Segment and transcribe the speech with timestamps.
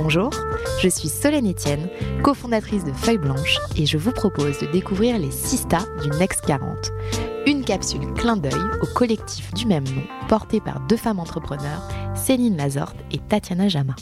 [0.00, 0.30] Bonjour,
[0.80, 1.88] je suis Solène Etienne,
[2.22, 6.92] cofondatrice de Feuille Blanche et je vous propose de découvrir les Sista du Next 40.
[7.48, 11.82] Une capsule clin d'œil au collectif du même nom porté par deux femmes entrepreneurs,
[12.14, 13.96] Céline Lazorte et Tatiana Jama.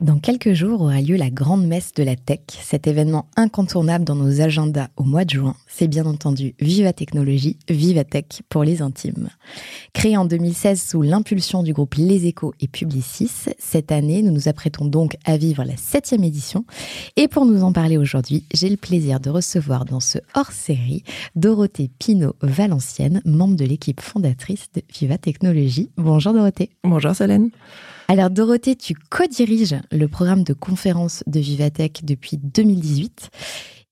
[0.00, 4.14] Dans quelques jours aura lieu la grande messe de la tech, cet événement incontournable dans
[4.14, 5.56] nos agendas au mois de juin.
[5.66, 9.28] C'est bien entendu Viva Technologie, Viva Tech pour les intimes.
[9.94, 14.46] Créé en 2016 sous l'impulsion du groupe Les Échos et Publicis, cette année, nous nous
[14.46, 16.64] apprêtons donc à vivre la septième édition.
[17.16, 21.02] Et pour nous en parler aujourd'hui, j'ai le plaisir de recevoir dans ce hors-série
[21.34, 25.90] Dorothée Pinot-Valencienne, membre de l'équipe fondatrice de Viva Technologie.
[25.96, 26.70] Bonjour Dorothée.
[26.84, 27.50] Bonjour Solène.
[28.10, 33.28] Alors Dorothée, tu co-diriges le programme de conférences de Vivatech depuis 2018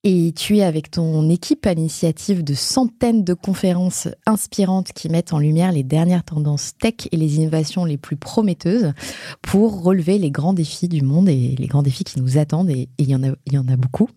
[0.04, 5.34] et tu es avec ton équipe à l'initiative de centaines de conférences inspirantes qui mettent
[5.34, 8.94] en lumière les dernières tendances tech et les innovations les plus prometteuses
[9.42, 12.88] pour relever les grands défis du monde et les grands défis qui nous attendent et
[12.96, 14.08] il y en a, beaucoup.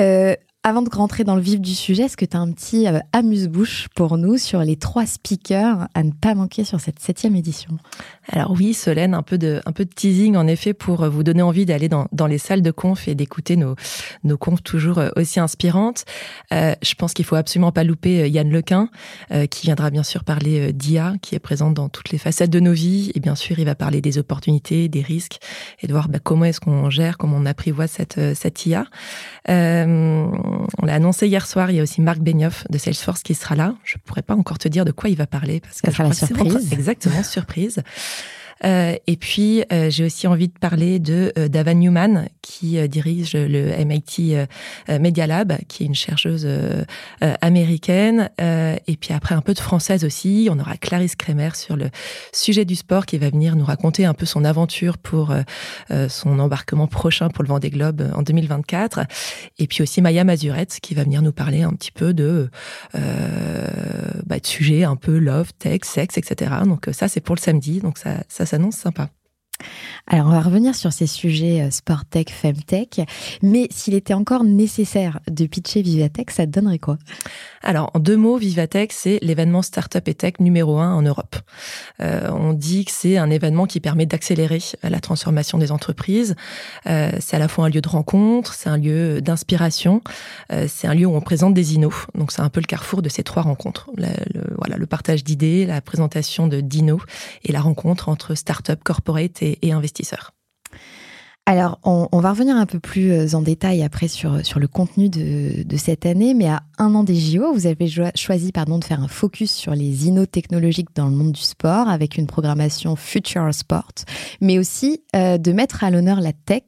[0.00, 0.34] Euh,
[0.66, 2.98] avant de rentrer dans le vif du sujet, est-ce que tu as un petit euh,
[3.12, 7.76] amuse-bouche pour nous sur les trois speakers à ne pas manquer sur cette septième édition?
[8.32, 9.60] Alors oui, Solène, un peu de,
[9.94, 13.14] teasing en effet pour euh, vous donner envie d'aller dans, les salles de conf et
[13.14, 13.76] d'écouter nos,
[14.38, 16.06] confs toujours euh, aussi inspirantes.
[16.50, 18.88] Je pense qu'il faut absolument pas louper Yann Lequin,
[19.50, 22.72] qui viendra bien sûr parler d'IA, qui est présente dans toutes les facettes de nos
[22.72, 23.10] vies.
[23.14, 25.40] Et bien sûr, il va parler des opportunités, des risques
[25.80, 28.86] et de voir bah, comment est-ce qu'on gère, comment on apprivoise cette, IA.
[30.82, 31.70] On l'a annoncé hier soir.
[31.70, 33.74] Il y a aussi Marc Benioff de Salesforce qui sera là.
[33.84, 36.08] Je pourrais pas encore te dire de quoi il va parler parce que Ça sera
[36.08, 36.72] la surprise.
[36.72, 37.82] exactement surprise.
[38.64, 43.34] Euh, et puis, euh, j'ai aussi envie de parler de euh, Davan Newman, qui dirige
[43.34, 44.36] le MIT
[45.00, 46.46] Media Lab, qui est une chercheuse
[47.40, 48.30] américaine.
[48.38, 50.48] et puis après, un peu de française aussi.
[50.50, 51.88] On aura Clarisse Kremer sur le
[52.32, 55.34] sujet du sport, qui va venir nous raconter un peu son aventure pour
[56.08, 59.00] son embarquement prochain pour le Vendée Globe en 2024.
[59.58, 62.50] Et puis aussi Maya Mazurette, qui va venir nous parler un petit peu de,
[62.92, 66.56] bah, de sujets un peu love, tech, sexe, etc.
[66.66, 67.80] Donc ça, c'est pour le samedi.
[67.80, 69.10] Donc ça, ça s'annonce sympa.
[70.06, 73.00] Alors, on va revenir sur ces sujets euh, sport tech, femtech,
[73.42, 76.98] mais s'il était encore nécessaire de pitcher Vivatech, ça donnerait quoi?
[77.62, 81.36] Alors, en deux mots, Vivatech, c'est l'événement startup et tech numéro un en Europe.
[82.00, 86.36] Euh, on dit que c'est un événement qui permet d'accélérer la transformation des entreprises.
[86.86, 90.02] Euh, c'est à la fois un lieu de rencontre, c'est un lieu d'inspiration,
[90.52, 91.94] euh, c'est un lieu où on présente des innos.
[92.14, 93.90] Donc, c'est un peu le carrefour de ces trois rencontres.
[93.96, 94.08] Le,
[94.58, 97.00] voilà, le partage d'idées, la présentation de d'innos
[97.44, 100.32] et la rencontre entre startup, corporate et, et investisseurs.
[101.46, 104.66] Alors, on, on, va revenir un peu plus euh, en détail après sur, sur le
[104.66, 108.78] contenu de, de cette année, mais à un an des JO, vous avez choisi pardon,
[108.78, 112.26] de faire un focus sur les innos technologiques dans le monde du sport avec une
[112.26, 113.92] programmation Future Sport,
[114.40, 116.62] mais aussi euh, de mettre à l'honneur la tech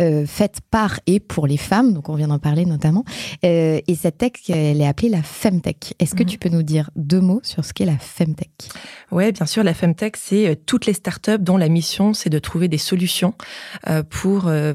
[0.00, 3.04] euh, faite par et pour les femmes, donc on vient d'en parler notamment,
[3.44, 5.94] euh, et cette tech, elle est appelée la Femtech.
[5.98, 6.26] Est-ce que mmh.
[6.26, 8.50] tu peux nous dire deux mots sur ce qu'est la Femtech?
[9.12, 12.38] Oui, bien sûr, la Femtech, c'est euh, toutes les startups dont la mission, c'est de
[12.38, 13.34] trouver des solutions
[14.10, 14.72] pour, euh,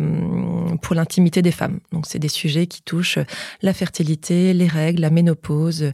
[0.81, 1.79] pour l'intimité des femmes.
[1.91, 3.19] Donc, c'est des sujets qui touchent
[3.61, 5.91] la fertilité, les règles, la ménopause,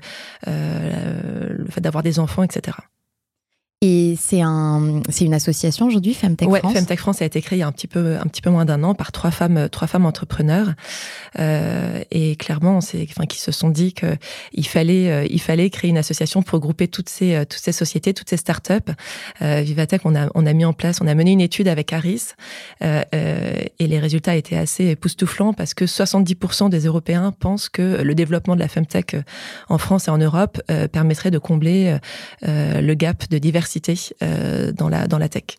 [0.48, 2.78] euh, le fait d'avoir des enfants, etc.
[3.82, 6.74] Et c'est un, c'est une association aujourd'hui, Femtech ouais, France.
[6.74, 8.66] Femtech France a été créée il y a un petit peu, un petit peu moins
[8.66, 10.74] d'un an par trois femmes, trois femmes entrepreneurs.
[11.38, 14.18] Euh, et clairement, c'est, enfin, qui se sont dit que
[14.52, 17.72] il fallait, euh, il fallait créer une association pour grouper toutes ces, euh, toutes ces
[17.72, 18.74] sociétés, toutes ces startups.
[19.44, 21.94] Euh, Vivatech, on a, on a mis en place, on a mené une étude avec
[21.94, 22.30] Harris,
[22.84, 28.02] euh, euh, et les résultats étaient assez époustouflants parce que 70% des Européens pensent que
[28.02, 29.16] le développement de la Femtech
[29.70, 30.60] en France et en Europe
[30.92, 31.98] permettrait de combler
[32.42, 33.67] le gap de diversité
[34.24, 35.58] euh, dans la dans la tech.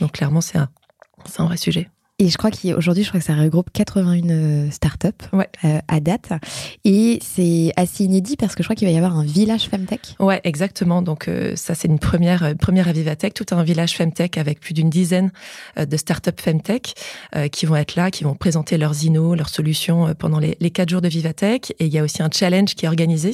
[0.00, 0.68] Donc clairement c'est un
[1.38, 1.88] un vrai sujet.
[2.20, 5.48] Et je crois qu'aujourd'hui, je crois que ça regroupe 81 euh, startups ouais.
[5.64, 6.32] euh, à date.
[6.84, 10.16] Et c'est assez inédit parce que je crois qu'il va y avoir un village Femtech.
[10.18, 11.00] Ouais, exactement.
[11.00, 14.58] Donc euh, ça, c'est une première euh, première à Vivatech, tout un village Femtech avec
[14.58, 15.30] plus d'une dizaine
[15.76, 16.94] de startups Femtech
[17.52, 20.88] qui vont être là, qui vont présenter leurs innos, leurs solutions pendant les, les quatre
[20.88, 21.70] jours de Vivatech.
[21.78, 23.32] Et il y a aussi un challenge qui est organisé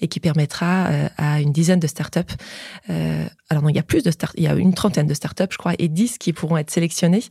[0.00, 0.88] et qui permettra
[1.18, 2.20] à une dizaine de startups.
[3.52, 5.14] Euh, alors non, il y a plus de start, il y a une trentaine de
[5.14, 7.22] startups, je crois, et 10 qui pourront être sélectionnées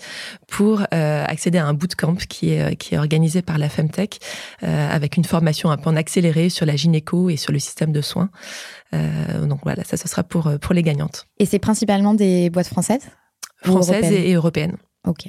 [0.47, 4.19] pour euh, accéder à un bootcamp qui est, qui est organisé par la Femtech
[4.63, 7.91] euh, avec une formation un peu en accéléré sur la gynéco et sur le système
[7.91, 8.29] de soins.
[8.94, 11.27] Euh, donc voilà, ça ce sera pour, pour les gagnantes.
[11.39, 13.09] Et c'est principalement des boîtes françaises
[13.63, 14.77] Françaises et, et européennes.
[15.07, 15.27] Ok.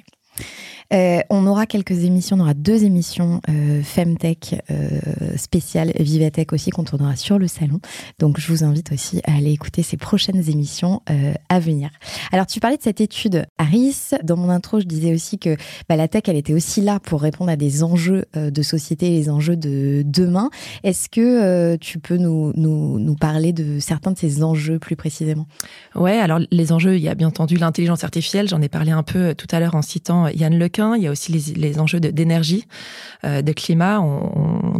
[0.92, 5.00] Euh, on aura quelques émissions, on aura deux émissions euh, Femtech euh,
[5.36, 7.80] spéciales Vivatech aussi qu'on tournera sur le salon.
[8.18, 11.90] Donc je vous invite aussi à aller écouter ces prochaines émissions euh, à venir.
[12.30, 14.10] Alors tu parlais de cette étude Harris.
[14.22, 15.56] Dans mon intro, je disais aussi que
[15.88, 19.08] bah, la tech, elle était aussi là pour répondre à des enjeux euh, de société,
[19.08, 20.50] les enjeux de demain.
[20.84, 24.96] Est-ce que euh, tu peux nous, nous, nous parler de certains de ces enjeux plus
[24.96, 25.46] précisément?
[25.94, 28.48] Ouais, alors les enjeux, il y a bien entendu l'intelligence artificielle.
[28.48, 30.54] J'en ai parlé un peu tout à l'heure en citant Yann
[30.96, 32.66] Il y a aussi les, enjeux d'énergie,
[33.24, 34.00] euh, de climat,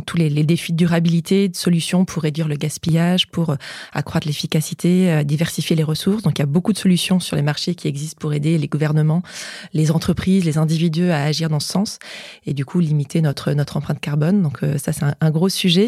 [0.06, 3.56] tous les, défis de durabilité, de solutions pour réduire le gaspillage, pour euh,
[3.93, 6.22] accroître l'efficacité, euh, diversifier les ressources.
[6.22, 8.69] Donc il y a beaucoup de solutions sur les marchés qui existent pour aider les
[8.69, 9.22] gouvernements,
[9.72, 11.99] les entreprises, les individus à agir dans ce sens
[12.46, 14.43] et du coup limiter notre empreinte carbone.
[14.43, 15.87] Donc ça c'est un, gros sujet.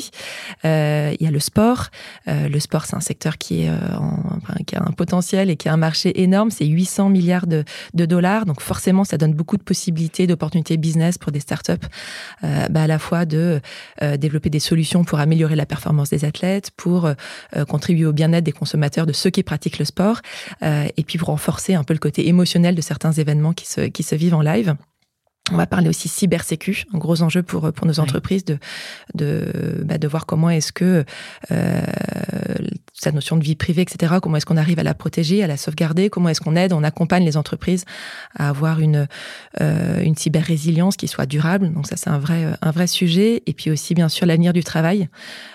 [0.63, 1.91] Il y a le sport.
[2.27, 4.01] le sport c'est un secteur qui a
[4.77, 6.51] un potentiel et qui a un marché énorme.
[6.51, 7.65] C'est 800 milliards de
[7.95, 8.47] dollars.
[8.47, 11.73] Donc forcément ça donne beaucoup de possibilités d'opportunités business pour des startups,
[12.45, 13.61] euh, bah, à la fois de
[14.03, 17.15] euh, développer des solutions pour améliorer la performance des athlètes, pour euh,
[17.69, 20.21] contribuer au bien-être des consommateurs, de ceux qui pratiquent le sport,
[20.63, 24.03] et puis pour renforcer un peu le côté émotionnel de certains événements qui se, qui
[24.03, 24.77] se vivent en live.
[25.53, 28.57] On va parler aussi cybersécu, un gros enjeu pour pour nos entreprises de
[29.15, 31.05] de bah, de voir comment est-ce que
[31.51, 31.83] euh,
[32.95, 34.15] sa notion de vie privée, etc.
[34.23, 36.83] Comment est-ce qu'on arrive à la protéger, à la sauvegarder Comment est-ce qu'on aide, on
[36.83, 37.85] accompagne les entreprises
[38.35, 39.07] à avoir une
[39.61, 41.75] euh, une cyber résilience qui soit durable.
[41.75, 43.43] Donc ça c'est un vrai un vrai sujet.
[43.45, 45.11] Et puis aussi bien sûr l'avenir du travail,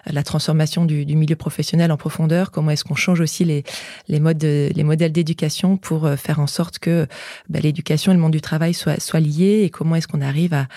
[0.06, 2.52] la transformation du, du milieu professionnel en profondeur.
[2.52, 3.64] Comment est-ce qu'on change aussi les
[4.08, 7.08] les modes de, les modèles d'éducation pour faire en sorte que
[7.50, 10.54] bah, l'éducation et le monde du travail soient soient liés et comment est-ce qu'on arrive
[10.54, 10.68] à,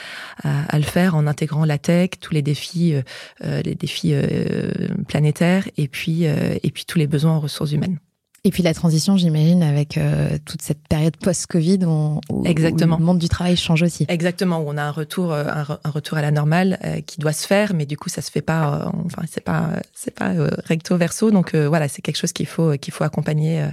[0.44, 4.70] à, à, le faire en intégrant la tech, tous les défis, euh, les défis euh,
[5.08, 7.98] planétaires et puis, euh, et puis tous les besoins en ressources humaines.
[8.44, 12.96] Et puis la transition, j'imagine, avec euh, toute cette période post-Covid où, où, Exactement.
[12.96, 14.04] où, le monde du travail change aussi.
[14.08, 17.32] Exactement, où on a un retour, un, un retour à la normale euh, qui doit
[17.32, 18.86] se faire, mais du coup, ça se fait pas.
[18.86, 20.32] Euh, enfin, c'est pas, c'est pas
[20.64, 21.32] recto verso.
[21.32, 23.68] Donc voilà, c'est quelque chose qu'il faut, qu'il faut accompagner.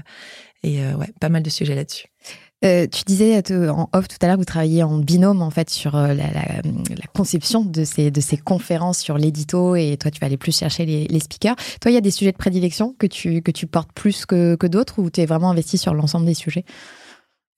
[0.63, 2.07] et ouais, pas mal de sujets là-dessus.
[2.65, 5.69] Euh, tu disais en off tout à l'heure que vous travailliez en binôme en fait
[5.69, 10.19] sur la, la, la conception de ces, de ces conférences sur l'édito et toi tu
[10.19, 11.55] vas aller plus chercher les, les, speakers.
[11.79, 14.55] Toi il y a des sujets de prédilection que tu, que tu portes plus que,
[14.55, 16.65] que d'autres ou tu es vraiment investi sur l'ensemble des sujets?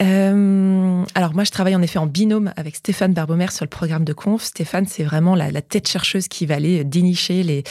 [0.02, 4.04] Euh, alors moi, je travaille en effet en binôme avec Stéphane Barbomer sur le programme
[4.04, 4.44] de conf.
[4.44, 7.64] Stéphane, c'est vraiment la, la, tête chercheuse qui va aller dénicher les,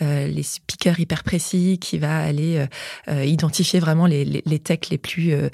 [0.00, 2.64] euh, les speakers hyper précis, qui va aller
[3.08, 5.48] euh, identifier vraiment les, les, les, techs les plus, euh,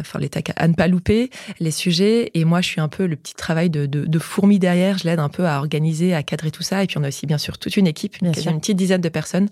[0.00, 1.30] enfin les techs à ne pas louper,
[1.60, 2.30] les sujets.
[2.34, 4.98] Et moi, je suis un peu le petit travail de, de, de fourmi derrière.
[4.98, 6.82] Je l'aide un peu à organiser, à cadrer tout ça.
[6.82, 8.50] Et puis on a aussi bien sûr toute une équipe, bien sûr.
[8.50, 9.48] une petite dizaine de personnes,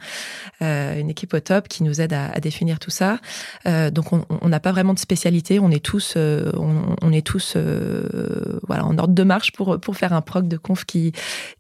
[0.63, 3.19] euh, une équipe au top qui nous aide à, à définir tout ça.
[3.65, 5.59] donc on n'a pas vraiment de spécialité.
[5.59, 9.79] On est tous, euh, on, on, est tous, euh, voilà, en ordre de marche pour
[9.81, 11.13] pour faire un proc de conf qui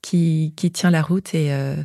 [0.02, 1.76] qui, qui tient la route et euh,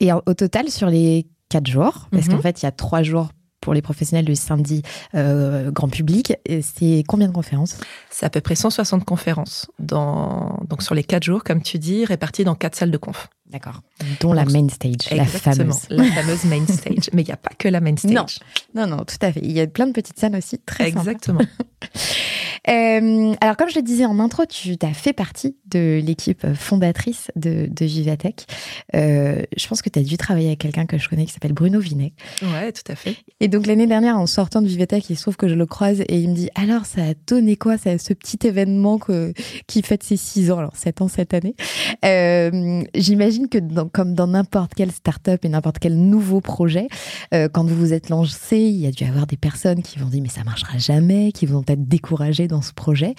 [0.00, 2.36] et au total sur les quatre jours, parce mm -hmm.
[2.36, 3.28] qu'en fait il y a trois jours
[3.60, 4.82] pour les professionnels du samedi
[5.14, 6.32] euh, grand public.
[6.62, 7.76] C'est combien de conférences?
[8.10, 12.06] C'est à peu près 160 conférences dans, donc sur les quatre jours, comme tu dis,
[12.06, 13.28] réparties dans quatre salles de conf.
[13.50, 13.82] D'accord.
[14.20, 15.88] Dont la main stage, la fameuse.
[15.90, 17.10] La fameuse main stage.
[17.12, 18.12] Mais il n'y a pas que la main stage.
[18.12, 18.26] Non.
[18.74, 19.40] non, non, tout à fait.
[19.42, 21.40] Il y a plein de petites salles aussi très Exactement.
[22.68, 27.30] euh, alors, comme je le disais en intro, tu as fait partie de l'équipe fondatrice
[27.34, 28.46] de, de Vivatech.
[28.94, 31.52] Euh, je pense que tu as dû travailler avec quelqu'un que je connais qui s'appelle
[31.52, 32.12] Bruno Vinet.
[32.42, 33.16] Ouais, tout à fait.
[33.40, 36.02] Et donc, l'année dernière, en sortant de Vivatech, il se trouve que je le croise
[36.02, 39.32] et il me dit Alors, ça a donné quoi, ça, ce petit événement que,
[39.66, 41.56] qui fête ses six ans, alors sept ans cette année?
[42.04, 46.88] Euh, J'imagine que dans, comme dans n'importe quelle start-up et n'importe quel nouveau projet,
[47.34, 50.06] euh, quand vous vous êtes lancé, il y a dû avoir des personnes qui vont
[50.06, 53.14] dire mais ça marchera jamais, qui vont être découragées dans ce projet.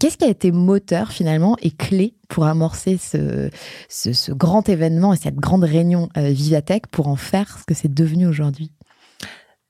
[0.00, 3.50] Qu'est-ce qui a été moteur finalement et clé pour amorcer ce,
[3.88, 7.92] ce, grand événement et cette grande réunion euh, Vivatech pour en faire ce que c'est
[7.92, 8.70] devenu aujourd'hui?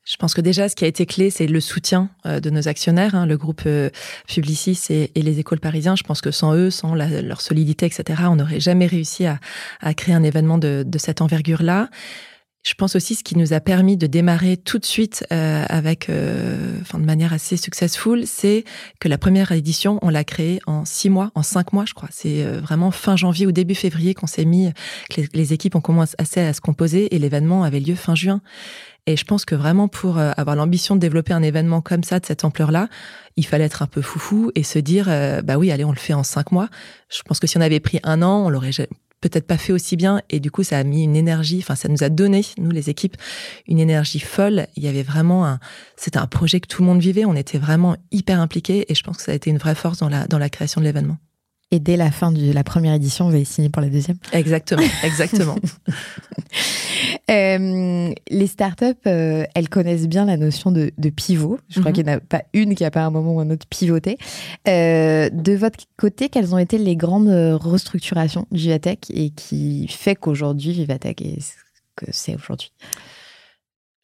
[0.04, 2.68] Je pense que déjà, ce qui a été clé, c'est le soutien euh, de nos
[2.68, 3.88] actionnaires, hein, le groupe euh,
[4.28, 5.96] Publicis et, les écoles parisiens.
[5.96, 9.38] Je pense que sans eux, sans leur solidité, etc., on n'aurait jamais réussi à,
[9.94, 11.88] créer un événement de, cette envergure-là.
[12.64, 16.10] Je pense aussi ce qui nous a permis de démarrer tout de suite euh, avec,
[16.80, 18.64] enfin de manière assez successful, c'est
[19.00, 22.08] que la première édition, on l'a créée en six mois, en cinq mois, je crois.
[22.10, 24.72] C'est vraiment fin janvier ou début février qu'on s'est mis,
[25.10, 28.40] que les, équipes ont commencé à se composer et l'événement avait lieu fin juin.
[29.06, 32.20] Et je pense que vraiment pour euh, avoir l'ambition de développer un événement comme ça,
[32.20, 32.88] de cette ampleur-là,
[33.36, 35.98] il fallait être un peu foufou et se dire, euh, bah oui, allez, on le
[35.98, 36.68] fait en cinq mois.
[37.10, 38.72] Je pense que si on avait pris un an, on l'aurait
[39.28, 40.20] peut-être pas fait aussi bien.
[40.30, 42.90] Et du coup, ça a mis une énergie, enfin, ça nous a donné, nous, les
[42.90, 43.16] équipes,
[43.66, 44.66] une énergie folle.
[44.76, 45.58] Il y avait vraiment un,
[45.96, 47.24] c'était un projet que tout le monde vivait.
[47.24, 49.98] On était vraiment hyper impliqués et je pense que ça a été une vraie force
[49.98, 51.16] dans la, dans la création de l'événement.
[51.74, 54.84] Et dès la fin de la première édition, vous avez signé pour la deuxième Exactement,
[55.02, 55.56] exactement.
[57.32, 61.58] euh, les startups, euh, elles connaissent bien la notion de, pivot.
[61.68, 61.96] Je crois mhm.
[61.96, 64.18] qu'il n'y en a pas une qui n'a pas un moment ou un autre pivoté.
[64.68, 70.14] Euh, de votre côté, quelles ont été les grandes restructurations de Vivatech et qui fait
[70.14, 71.54] qu'aujourd'hui, Vivatech est ce
[71.96, 72.70] que c'est aujourd'hui?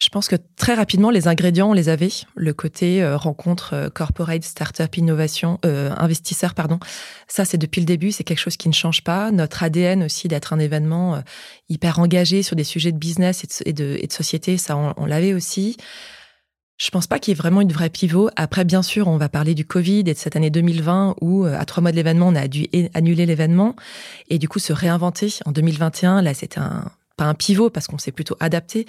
[0.00, 2.08] Je pense que très rapidement, les ingrédients, on les avait.
[2.34, 6.80] Le côté euh, rencontre euh, corporate, startup, innovation, euh, investisseur, pardon.
[7.28, 9.30] Ça, c'est depuis le début, c'est quelque chose qui ne change pas.
[9.30, 11.20] Notre ADN aussi d'être un événement euh,
[11.68, 15.34] hyper engagé sur des sujets de business et de, et de, société, ça, on, l'avait
[15.34, 15.76] aussi.
[16.78, 18.30] Je pense pas qu'il y ait vraiment une vraie pivot.
[18.36, 21.66] Après, bien sûr, on va parler du Covid et de cette année 2020 où, à
[21.66, 23.76] trois mois de l'événement, on a dû annuler l'événement
[24.30, 25.28] et du coup se réinventer.
[25.44, 26.90] En 2021, là, c'était un,
[27.20, 28.86] pas un pivot parce qu'on s'est plutôt adapté,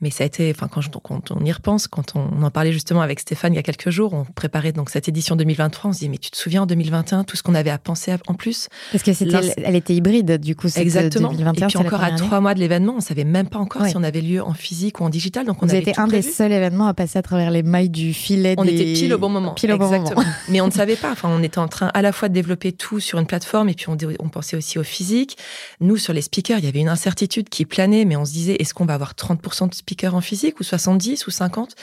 [0.00, 3.02] mais ça a été, enfin, quand, quand, on y repense, quand on en parlait justement
[3.02, 5.98] avec Stéphane il y a quelques jours, on préparait donc cette édition 2023, on se
[5.98, 8.68] dit, mais tu te souviens en 2021, tout ce qu'on avait à penser en plus?
[8.92, 11.28] Parce que c'était, elle était hybride, du coup, c'était Exactement.
[11.28, 13.96] 2021, et puis encore à trois mois de l'événement, on savait même pas encore si
[13.96, 15.46] on avait lieu en physique ou en digital.
[15.46, 17.90] Donc on Vous avait été un des seuls événements à passer à travers les mailles
[17.90, 18.54] du filet.
[18.58, 19.54] On était pile au bon moment.
[19.54, 20.10] Pile au bon moment.
[20.48, 21.12] mais on ne savait pas.
[21.12, 23.74] Enfin, on était en train à la fois de développer tout sur une plateforme et
[23.74, 25.36] puis on, on pensait aussi au physique.
[25.80, 28.56] Nous, sur les speakers, il y avait une incertitude qui planait, mais on se disait,
[28.58, 31.74] est-ce qu'on va avoir 30% de speakers en physique ou 70 ou 50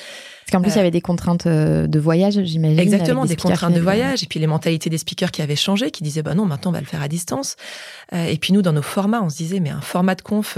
[0.47, 2.79] parce qu'en plus, il y avait des contraintes euh, de voyage, j'imagine.
[2.79, 6.03] Exactement, des, contraintes de voyage, et puis les mentalités des speakers qui avaient changé, qui
[6.03, 7.57] disaient, bah non, maintenant on va le faire à distance.
[8.13, 10.57] Euh, et puis nous, dans nos formats, on se disait, mais un format de conf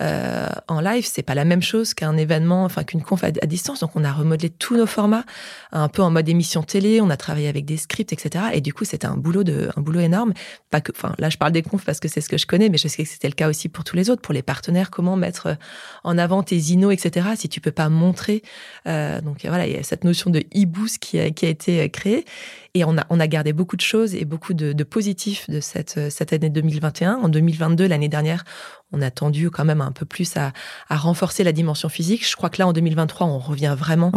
[0.00, 3.80] euh, en live, c'est pas la même chose qu'un événement, enfin qu'une conf à, distance.
[3.80, 5.26] Donc on a remodelé tous nos formats,
[5.70, 8.42] un peu en mode émission télé, on a travaillé avec des scripts, etc.
[8.54, 10.32] Et du coup, c'était un boulot de, un boulot énorme.
[10.70, 12.70] Pas que, enfin là, je parle des confs parce que c'est ce que je connais,
[12.70, 14.90] mais je sais que c'était le cas aussi pour tous les autres, pour les partenaires,
[14.90, 15.58] comment mettre
[16.04, 17.28] en avant tes inos, etc.
[17.36, 18.42] Si tu peux pas montrer,
[19.26, 21.88] donc voilà, il y a cette notion de e-boost qui a, qui a été euh,
[21.88, 22.24] créée.
[22.74, 25.60] Et on a, on a gardé beaucoup de choses et beaucoup de, de positifs de
[25.60, 27.16] cette, euh, cette année 2021.
[27.16, 28.44] En 2022, l'année dernière,
[28.92, 30.52] on a tendu quand même un peu plus à,
[30.88, 32.28] à, renforcer la dimension physique.
[32.28, 34.12] Je crois que là, en 2023, on revient vraiment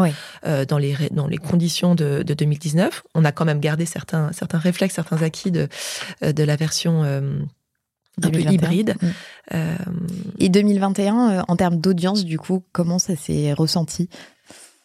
[0.45, 3.03] euh, dans, les, dans les conditions de, de, 2019.
[3.15, 5.67] On a quand même gardé certains, certains réflexes, certains acquis de,
[6.21, 7.03] de la version...
[7.03, 7.39] Euh,
[8.21, 8.95] un peu hybride.
[9.01, 9.57] Mm.
[10.39, 14.09] Et 2021, en termes d'audience, du coup, comment ça s'est ressenti?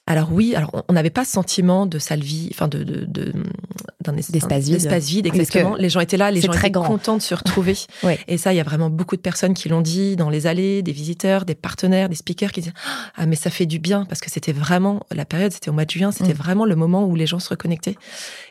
[0.06, 4.64] Alors oui, alors on n'avait pas ce sentiment de salle vide, enfin de, d'un espace
[4.64, 4.86] vide.
[5.00, 5.76] vide, exactement.
[5.76, 7.74] Les gens étaient là, les gens étaient contents de se retrouver.
[8.28, 10.82] Et ça, il y a vraiment beaucoup de personnes qui l'ont dit dans les allées,
[10.82, 12.74] des visiteurs, des partenaires, des speakers qui disaient
[13.16, 15.86] ah mais ça fait du bien parce que c'était vraiment la période, c'était au mois
[15.86, 16.36] de juin, c'était mm.
[16.36, 17.96] vraiment le moment où les gens se reconnectaient.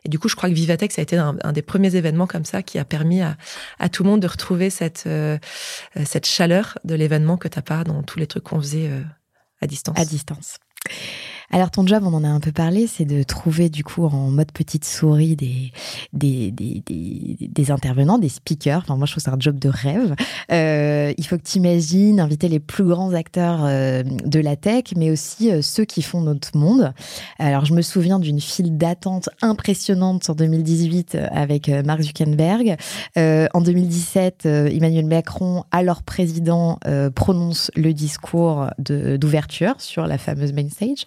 [0.05, 2.45] Et du coup, je crois que Vivatech ça a été un, des premiers événements comme
[2.45, 3.37] ça qui a permis à,
[3.77, 5.37] à tout le monde de retrouver cette euh,
[6.03, 9.01] cette chaleur de l'événement que t'as pas dans tous les trucs qu'on faisait euh,
[9.61, 9.99] à distance.
[9.99, 10.57] À distance.
[11.53, 14.31] Alors ton job, on en a un peu parlé, c'est de trouver du coup en
[14.31, 15.71] mode petite souris des,
[16.11, 16.81] des, des,
[17.39, 18.79] des, intervenants, des speakers.
[18.79, 20.15] Enfin moi je trouve c'est un job de rêve.
[20.51, 21.59] Euh, il faut que tu
[22.19, 26.21] inviter les plus grands acteurs euh, de la tech, mais aussi euh, ceux qui font
[26.21, 26.91] notre monde.
[27.37, 32.77] Alors je me souviens d'une file d'attente impressionnante en 2018 avec Mark Zuckerberg.
[33.15, 36.79] en 2017, Emmanuel Macron, alors président,
[37.13, 41.05] prononce le discours d'ouverture sur la fameuse main stage.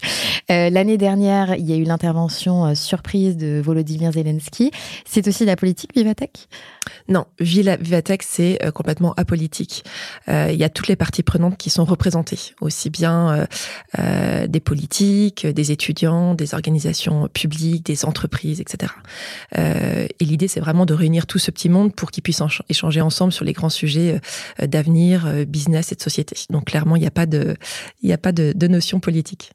[0.50, 4.70] Euh, l'année dernière, il y a eu l'intervention euh, surprise de Volodymyr Zelensky.
[5.04, 6.48] C'est aussi la politique, Vivatech?
[7.08, 9.84] Non, Vivatech, c'est euh, complètement apolitique.
[10.28, 13.46] il y a toutes les parties prenantes qui sont représentées, aussi bien
[13.96, 18.92] des politiques, des étudiants, des organisations publiques, des entreprises, etc.
[19.56, 23.32] et l'idée, c'est vraiment de réunir tout ce petit monde pour qu'ils puissent échanger ensemble
[23.32, 24.20] sur les grands sujets
[24.60, 26.36] d'avenir, business et de société.
[26.50, 27.56] Donc clairement, il n'y a pas de,
[28.02, 29.52] il n'y a pas de, de notion politique.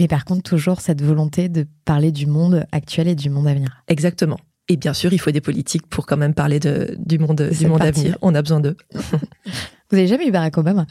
[0.00, 3.54] Mais par contre, toujours cette volonté de parler du monde actuel et du monde à
[3.54, 3.82] venir.
[3.88, 4.38] Exactement.
[4.68, 7.66] Et bien sûr, il faut des politiques pour quand même parler de, du monde, du
[7.66, 8.16] monde à venir.
[8.22, 8.76] On a besoin d'eux.
[8.94, 10.86] Vous n'avez jamais eu Barack Obama?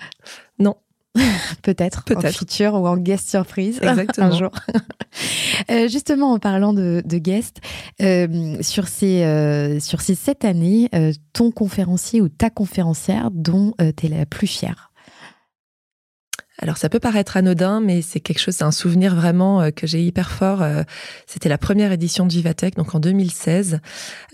[0.60, 0.75] Non.
[1.62, 4.27] Peut-être, Peut en futur ou en guest surprise Exactement.
[4.27, 4.51] un jour.
[5.69, 7.57] Euh, justement, en parlant de, de guest,
[8.01, 13.74] euh, sur, ces, euh, sur ces sept années, euh, ton conférencier ou ta conférencière dont
[13.98, 14.91] tu es la plus fière
[16.63, 19.86] Alors ça peut paraître anodin, mais c'est quelque chose, c'est un souvenir vraiment euh, que
[19.86, 20.62] j'ai hyper fort.
[20.62, 20.84] Euh,
[21.27, 23.82] C'était la première édition de Vivatech, donc en 2016.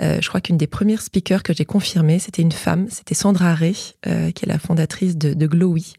[0.03, 3.55] Euh, je crois qu'une des premières speakers que j'ai confirmées, c'était une femme, c'était Sandra
[3.55, 5.95] Ray, qui est la fondatrice de, de Glowy,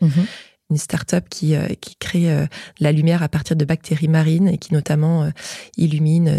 [0.71, 2.47] une start-up qui, euh, qui crée euh,
[2.79, 5.31] la lumière à partir de bactéries marines et qui notamment euh,
[5.77, 6.33] illumine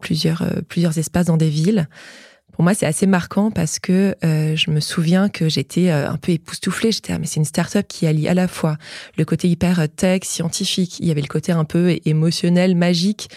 [0.00, 1.88] plusieurs, plusieurs espaces dans des villes.
[2.54, 6.16] Pour moi, c'est assez marquant parce que euh, je me souviens que j'étais euh, un
[6.16, 6.92] peu époustouflée.
[6.92, 8.76] J'étais, ah, mais c'est une start-up qui allie à la fois
[9.18, 11.00] le côté hyper euh, tech, scientifique.
[11.00, 13.28] Il y avait le côté un peu émotionnel, magique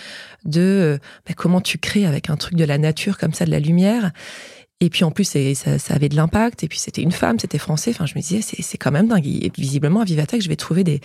[0.45, 3.59] de bah, comment tu crées avec un truc de la nature comme ça, de la
[3.59, 4.12] lumière.
[4.79, 6.63] Et puis en plus, ça, avait de l'impact.
[6.63, 7.91] Et puis c'était une femme, c'était français.
[7.91, 9.25] Enfin, je me disais, c'est quand même dingue.
[9.25, 11.01] Et visiblement, à Vivatech, je vais trouver des.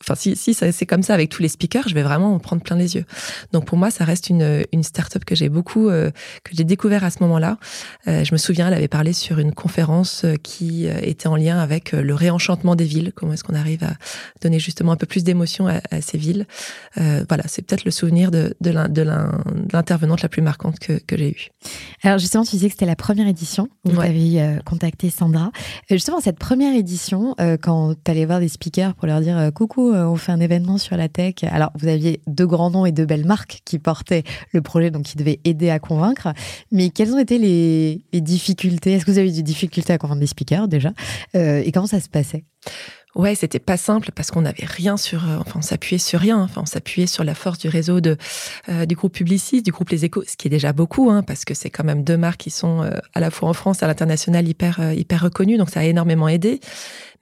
[0.00, 2.62] Enfin, si, si c'est comme ça avec tous les speakers, je vais vraiment en prendre
[2.62, 3.04] plein les yeux.
[3.52, 6.10] Donc pour moi, ça reste une, une start-up que j'ai beaucoup, euh,
[6.42, 7.58] que j'ai découvert à ce moment-là.
[8.08, 11.58] Euh, je me souviens, elle avait parlé sur une conférence euh, qui était en lien
[11.58, 13.12] avec le réenchantement des villes.
[13.14, 13.94] Comment est-ce qu'on arrive à
[14.42, 16.46] donner justement un peu plus d'émotion à, ces villes?
[16.96, 20.78] Voilà, c'est peut-être le souvenir de, de l'in- de l'in- de l'intervenante la plus marquante
[20.78, 21.50] que, que j'ai eue.
[22.02, 23.92] Alors justement, tu disais que c'était la première édition Ouais.
[23.92, 25.50] tu avais euh, contacté Sandra.
[25.90, 29.36] Euh, justement, cette première édition, euh, quand tu allais voir des speakers pour leur dire
[29.36, 31.34] euh, coucou, on fait un événement sur la tech.
[31.42, 35.02] Alors, vous aviez deux grands noms et deux belles marques qui portaient le projet, donc
[35.02, 36.28] qui devaient aider à convaincre.
[36.72, 38.92] Mais quelles ont été les, les difficultés?
[38.92, 40.92] Est-ce que vous avez eu des difficultés à convaincre des speakers déjà?
[41.34, 42.44] Et comment ça se passait?
[43.14, 46.40] Ouais, c'était pas simple parce qu'on n'avait rien sur, euh, enfin, on s'appuyait sur rien.
[46.40, 48.16] Enfin, on s'appuyait sur la force du réseau de
[48.68, 51.44] euh, du groupe Publicis, du groupe Les Échos, ce qui est déjà beaucoup, hein, parce
[51.44, 53.86] que c'est quand même deux marques qui sont euh, à la fois en France, à
[53.86, 55.58] l'international, hyper euh, hyper reconnues.
[55.58, 56.60] Donc ça a énormément aidé.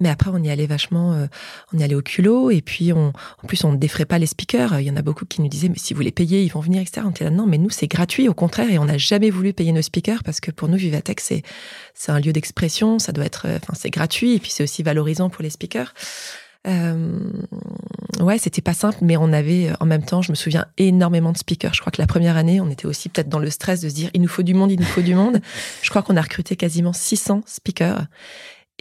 [0.03, 1.27] Mais après, on y allait vachement, euh,
[1.73, 2.51] on y allait au culot.
[2.51, 4.81] Et puis, on, en plus, on ne défrait pas les speakers.
[4.81, 6.61] Il y en a beaucoup qui nous disaient, mais si vous les payez, ils vont
[6.61, 7.03] venir, etc.
[7.07, 8.71] On était là, non, mais nous, c'est gratuit, au contraire.
[8.71, 11.43] Et on n'a jamais voulu payer nos speakers parce que pour nous, Vivatech, c'est
[11.95, 12.99] c'est un lieu d'expression.
[12.99, 14.35] Ça doit être, euh, enfin, c'est gratuit.
[14.35, 15.95] Et puis, c'est aussi valorisant pour les speakers.
[16.67, 17.19] Euh,
[18.21, 21.39] ouais, c'était pas simple, mais on avait en même temps, je me souviens, énormément de
[21.39, 21.75] speakers.
[21.75, 23.95] Je crois que la première année, on était aussi peut-être dans le stress de se
[23.95, 25.41] dire, il nous faut du monde, il nous faut du monde.
[25.83, 28.07] Je crois qu'on a recruté quasiment 600 speakers.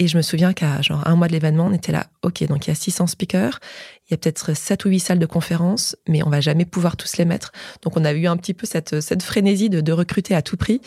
[0.01, 2.65] Et je me souviens qu'à genre un mois de l'événement, on était là, ok, donc
[2.65, 3.59] il y a 600 speakers,
[4.07, 6.97] il y a peut-être 7 ou 8 salles de conférence, mais on va jamais pouvoir
[6.97, 7.51] tous les mettre.
[7.83, 10.81] Donc on a eu un petit peu cette, cette frénésie de, recruter à tout prix.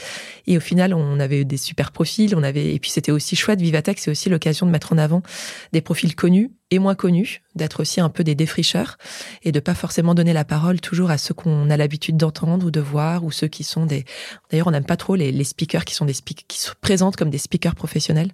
[0.49, 3.37] Et au final, on avait eu des super profils, on avait, et puis c'était aussi
[3.37, 5.23] chouette, Vivatech, c'est aussi l'occasion de mettre en avant
[5.73, 8.99] des profils connus et moins connus, d'être aussi un peu des défricheurs
[9.43, 12.71] et de pas forcément donner la parole toujours à ceux qu'on a l'habitude d'entendre ou
[12.71, 14.05] de voir ou ceux qui sont des.
[14.51, 17.17] D'ailleurs, on n'aime pas trop les, les speakers qui sont des speak- qui se présentent
[17.17, 18.31] comme des speakers professionnels.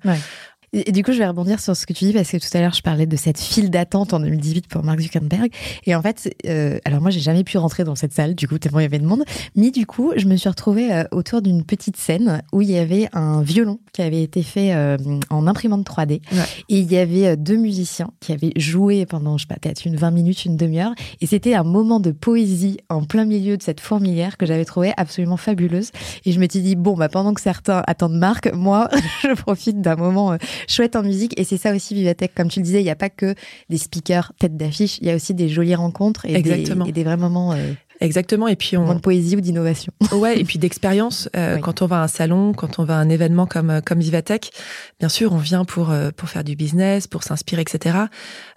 [0.73, 2.47] Et et du coup, je vais rebondir sur ce que tu dis parce que tout
[2.57, 5.51] à l'heure, je parlais de cette file d'attente en 2018 pour Mark Zuckerberg.
[5.85, 8.57] Et en fait, euh, alors moi, j'ai jamais pu rentrer dans cette salle, du coup,
[8.61, 9.25] tellement il y avait de monde.
[9.57, 12.79] Mais du coup, je me suis retrouvée euh, autour d'une petite scène où il y
[12.79, 14.97] avait un violon qui avait été fait euh,
[15.29, 16.21] en imprimante 3D.
[16.33, 16.39] Ouais.
[16.69, 19.97] Et il y avait deux musiciens qui avaient joué pendant, je sais pas, peut-être une
[19.97, 20.93] 20 minutes, une demi-heure.
[21.21, 24.93] Et c'était un moment de poésie en plein milieu de cette fourmilière que j'avais trouvé
[24.97, 25.91] absolument fabuleuse.
[26.25, 28.89] Et je me suis dit, bon, bah, pendant que certains attendent Marc, moi,
[29.23, 30.37] je profite d'un moment euh,
[30.69, 31.39] chouette en musique.
[31.39, 32.35] Et c'est ça aussi Vivatech.
[32.35, 33.35] Comme tu le disais, il n'y a pas que
[33.69, 36.85] des speakers tête d'affiche, il y a aussi des jolies rencontres et, des, Exactement.
[36.87, 38.49] et des vrais moments, euh, Exactement.
[38.49, 39.93] Et puis on, de poésie ou d'innovation.
[40.13, 41.29] ouais, et puis d'expérience.
[41.37, 41.61] Euh, Oui.
[41.61, 44.01] Quand on va à un salon, quand on va à un événement comme euh, comme
[44.01, 44.51] Vivatech,
[44.99, 47.99] bien sûr, on vient pour euh, pour faire du business, pour s'inspirer, etc.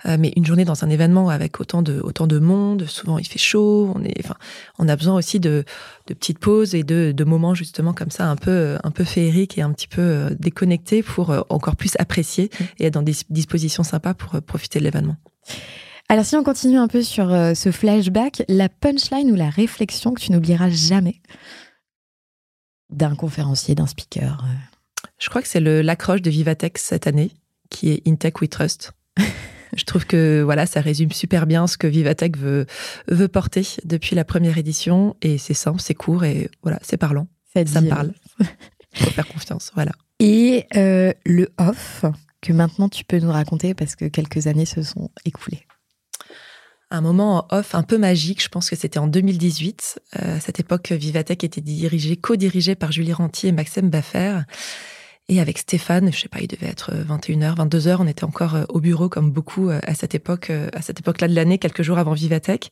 [0.06, 3.26] Euh, mais une journée dans un événement avec autant de autant de monde, souvent il
[3.26, 3.92] fait chaud.
[3.96, 4.36] On est, enfin,
[4.80, 5.66] on a besoin aussi de
[6.08, 9.04] de petites pauses et de de moments justement comme ça, un peu euh, un peu
[9.04, 13.84] féeriques et un petit peu déconnectés pour encore plus apprécier et être dans des dispositions
[13.84, 15.18] sympas pour profiter de l'événement.
[16.14, 20.14] Alors si on continue un peu sur euh, ce flashback, la punchline ou la réflexion
[20.14, 21.24] que tu n'oublieras jamais
[22.92, 24.46] d'un conférencier, d'un speaker.
[24.46, 25.08] euh?
[25.18, 27.32] Je crois que c'est l'accroche de Vivatech cette année,
[27.72, 28.92] qui est In Tech We Trust.
[29.76, 32.68] Je trouve que voilà, ça résume super bien ce que Vivatech veut
[33.08, 37.26] veut porter depuis la première édition, et c'est simple, c'est court et voilà, c'est parlant.
[37.56, 38.14] Ça, Ça me euh, parle.
[38.94, 39.94] Faut faire confiance, voilà.
[40.20, 42.06] Et euh, le off
[42.42, 45.66] que maintenant tu peux nous raconter parce que quelques années se sont écoulées.
[46.94, 50.00] Un moment en off un peu magique, je pense que c'était en 2018.
[50.22, 54.42] Euh, à cette époque, Vivatech était dirigé, co-dirigé par Julie Ranty et Maxime Baffer.
[55.28, 58.66] Et avec Stéphane, je sais pas, il devait être 21h, 22h, on était encore euh,
[58.70, 61.98] au bureau comme beaucoup euh, à cette époque, à cette époque-là de l'année, quelques jours
[61.98, 62.70] avant Vivatech.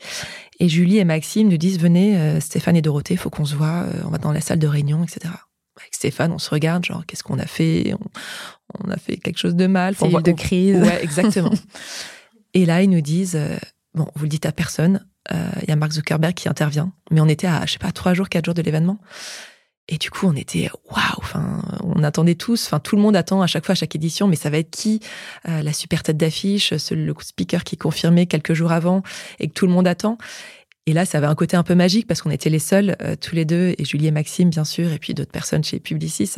[0.60, 4.10] Et Julie et Maxime nous disent, venez, Stéphane et Dorothée, faut qu'on se voit, on
[4.10, 5.34] va dans la salle de réunion, etc.
[5.79, 7.95] Avec Stéphane, on se regarde, genre, qu'est-ce qu'on a fait?
[7.95, 9.95] On, on a fait quelque chose de mal.
[9.97, 10.77] C'est de crise.
[10.77, 11.53] Ouais, exactement.
[12.53, 13.57] et là, ils nous disent, euh,
[13.93, 17.27] bon, vous le dites à personne, il y a Mark Zuckerberg qui intervient, mais on
[17.27, 18.99] était à, je sais pas, trois jours, quatre jours de l'événement.
[19.88, 21.17] Et du coup, on était waouh.
[21.17, 22.65] Enfin, on attendait tous.
[22.67, 24.27] Enfin, tout le monde attend à chaque fois, à chaque édition.
[24.27, 25.01] Mais ça va être qui?
[25.43, 29.04] La super tête d'affiche, le speaker qui confirmait quelques jours avant
[29.39, 30.17] et que tout le monde attend.
[30.91, 33.15] Et là, ça avait un côté un peu magique parce qu'on était les seuls, euh,
[33.15, 36.30] tous les deux, et Julie et Maxime, bien sûr, et puis d'autres personnes chez Publicis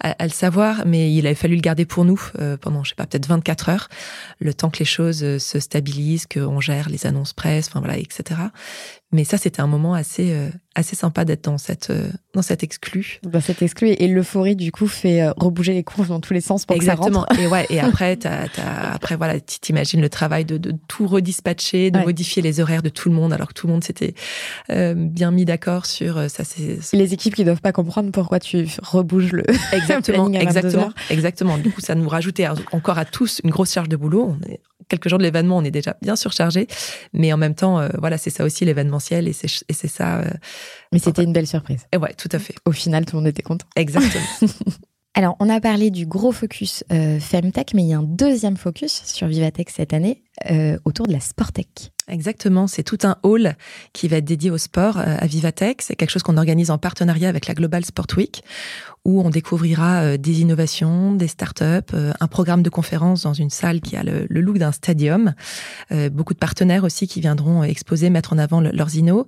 [0.00, 0.84] à, le savoir.
[0.86, 3.68] Mais il avait fallu le garder pour nous euh, pendant, je sais pas, peut-être 24
[3.68, 3.88] heures,
[4.38, 7.98] le temps que les choses euh, se stabilisent, qu'on gère les annonces presse, enfin voilà,
[7.98, 8.40] etc.
[9.12, 12.62] Mais ça, c'était un moment assez, euh, assez sympa d'être dans cette, euh, dans cette
[12.62, 13.18] exclu.
[13.24, 13.88] Dans cette exclu.
[13.88, 17.24] Et l'euphorie, du coup, fait euh, rebouger les courbes dans tous les sens pour Exactement.
[17.24, 17.40] que ça rentre.
[17.40, 18.46] Et ouais, et après, t'as,
[18.92, 22.88] après, voilà, tu t'imagines le travail de, de tout redispatcher, de modifier les horaires de
[22.88, 24.14] tout le monde, alors que tout le monde s'était
[24.68, 26.44] bien mis d'accord sur ça.
[26.44, 31.58] C'est, Les équipes qui doivent pas comprendre pourquoi tu rebouges le exactement, exactement, exactement.
[31.58, 34.36] Du coup, ça nous rajoutait encore à tous une grosse charge de boulot.
[34.38, 36.68] On est, quelques jours de l'événement, on est déjà bien surchargé,
[37.12, 40.20] mais en même temps, voilà, c'est ça aussi l'événement et c'est ça.
[40.20, 40.30] Euh,
[40.92, 41.86] Mais c'était une belle surprise.
[41.92, 42.54] Et ouais, tout à fait.
[42.64, 43.66] Au final, tout le monde était content.
[43.76, 44.24] Exactement.
[45.14, 48.56] Alors, on a parlé du gros focus euh, Femtech, mais il y a un deuxième
[48.56, 51.90] focus sur Vivatech cette année euh, autour de la Sportech.
[52.06, 53.56] Exactement, c'est tout un hall
[53.92, 55.82] qui va être dédié au sport euh, à Vivatech.
[55.82, 58.44] C'est quelque chose qu'on organise en partenariat avec la Global Sport Week,
[59.04, 63.50] où on découvrira euh, des innovations, des startups, euh, un programme de conférences dans une
[63.50, 65.34] salle qui a le, look d'un stadium,
[66.12, 69.24] beaucoup de partenaires aussi qui viendront exposer, mettre en avant leurs innos,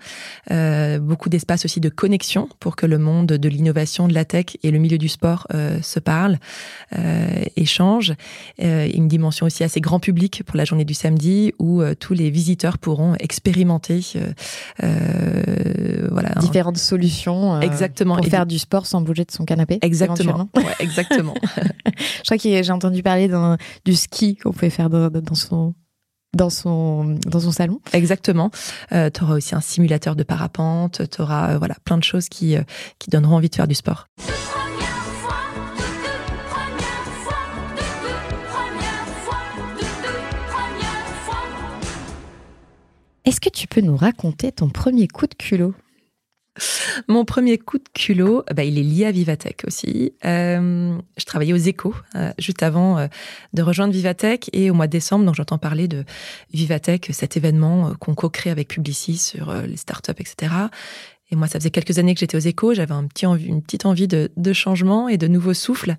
[1.00, 4.70] beaucoup d'espace aussi de connexion pour que le monde de l'innovation, de la tech et
[4.70, 5.46] le milieu du sport
[5.82, 6.38] se parlent,
[7.56, 8.14] échangent.
[8.58, 12.78] une dimension aussi assez grand public pour la journée du samedi, où tous les visiteurs
[12.78, 14.32] pourront expérimenter euh,
[14.82, 18.16] euh, voilà différentes solutions euh, exactement.
[18.16, 20.48] pour faire du sport sans bouger de son canapé exactement
[20.78, 21.34] exactement
[21.96, 23.30] je crois que j'ai entendu parler
[23.84, 25.74] du ski qu'on pouvait faire dans, son
[26.36, 27.80] dans son dans son salon.
[27.92, 28.50] Exactement.
[28.90, 31.08] tu auras aussi un simulateur de parapente.
[31.10, 32.56] Tu auras voilà plein de choses qui
[32.98, 34.06] qui donneront envie de faire du sport.
[43.24, 45.74] Est-ce que tu peux nous raconter ton premier coup de culot?
[47.08, 50.12] Mon premier coup de culot, bah, il est lié à Vivatech aussi.
[50.24, 53.06] Euh, je travaillais aux échos euh, juste avant euh,
[53.52, 56.04] de rejoindre Vivatech et au mois de décembre, donc j'entends parler de
[56.52, 60.52] Vivatech, cet événement qu'on co-crée avec Publicis sur les startups, etc.
[61.32, 64.52] Et moi, ça faisait quelques années que j'étais aux échos, j'avais une petite envie de,
[64.52, 65.96] changement et de nouveaux souffles.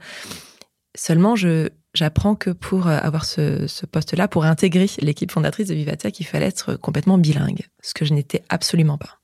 [0.95, 6.19] Seulement, j'apprends que pour euh, avoir ce, ce poste-là, pour intégrer l'équipe fondatrice de Vivatech,
[6.19, 9.17] il fallait être complètement bilingue, ce que je n'étais absolument pas.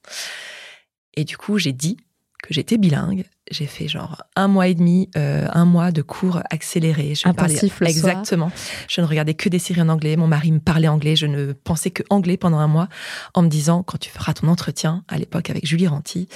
[1.15, 1.98] Et du coup, j'ai dit
[2.41, 3.26] que j'étais bilingue.
[3.52, 7.15] J'ai fait genre un mois et demi, euh, un mois de cours accélérés.
[7.15, 8.52] Je Intensif parlais, exactement.
[8.88, 10.15] Je ne regardais que des séries en anglais.
[10.15, 11.15] Mon mari me parlait anglais.
[11.15, 12.88] Je ne pensais que anglais pendant un mois,
[13.34, 16.30] en me disant quand tu feras ton entretien à l'époque avec Julie Ranty,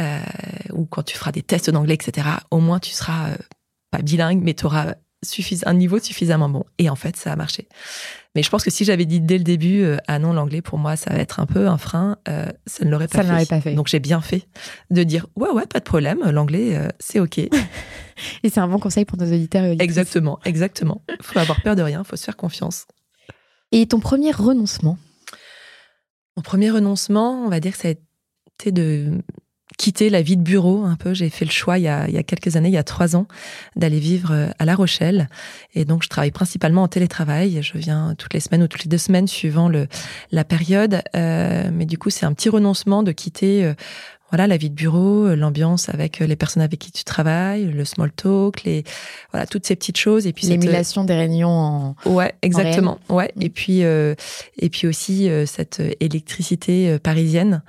[0.00, 0.20] euh,
[0.72, 2.26] ou quand tu feras des tests d'anglais, etc.
[2.50, 3.36] Au moins tu seras euh,
[3.90, 4.94] pas bilingue, mais tu auras
[5.66, 6.64] un niveau suffisamment bon.
[6.78, 7.68] Et en fait, ça a marché.
[8.34, 10.78] Mais je pense que si j'avais dit dès le début, euh, ah non, l'anglais pour
[10.78, 13.48] moi, ça va être un peu un frein, euh, ça ne l'aurait pas, fait.
[13.48, 13.74] pas fait.
[13.74, 14.48] Donc j'ai bien fait
[14.90, 17.38] de dire, ouais, ouais, pas de problème, l'anglais, euh, c'est OK.
[18.42, 21.02] Et c'est un bon conseil pour nos auditeurs et Exactement, exactement.
[21.20, 22.86] faut avoir peur de rien, faut se faire confiance.
[23.72, 24.96] Et ton premier renoncement?
[26.36, 29.20] Mon premier renoncement, on va dire que ça a été de
[29.76, 31.14] quitter la vie de bureau un peu.
[31.14, 32.84] J'ai fait le choix il y, a, il y a quelques années, il y a
[32.84, 33.26] trois ans,
[33.76, 35.28] d'aller vivre euh, à La Rochelle.
[35.74, 37.62] Et donc, je travaille principalement en télétravail.
[37.62, 39.86] Je viens toutes les semaines ou toutes les deux semaines suivant le,
[40.30, 41.02] la période.
[41.16, 43.74] Euh, mais du coup, c'est un petit renoncement de quitter euh,
[44.34, 47.66] voilà la vie de bureau, euh, l'ambiance avec euh, les personnes avec qui tu travailles,
[47.66, 48.82] le small talk, les
[49.30, 50.26] voilà toutes ces petites choses.
[50.26, 52.98] Et puis l'émulation des réunions en ouais exactement.
[53.08, 53.30] ouais.
[53.36, 53.42] Mm.
[53.42, 54.16] et puis euh,
[54.58, 57.62] et puis aussi cette électricité parisienne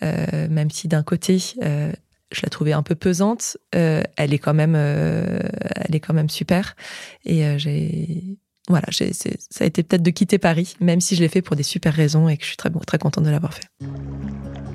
[0.00, 5.94] même si d'un côté je la trouvais un peu pesante, elle est quand même elle
[5.94, 6.76] est quand même super.
[7.24, 9.28] Et j'ai voilà, j'ai, ça
[9.60, 12.28] a été peut-être de quitter Paris, même si je l'ai fait pour des super raisons
[12.28, 13.66] et que je suis très, très contente de l'avoir fait.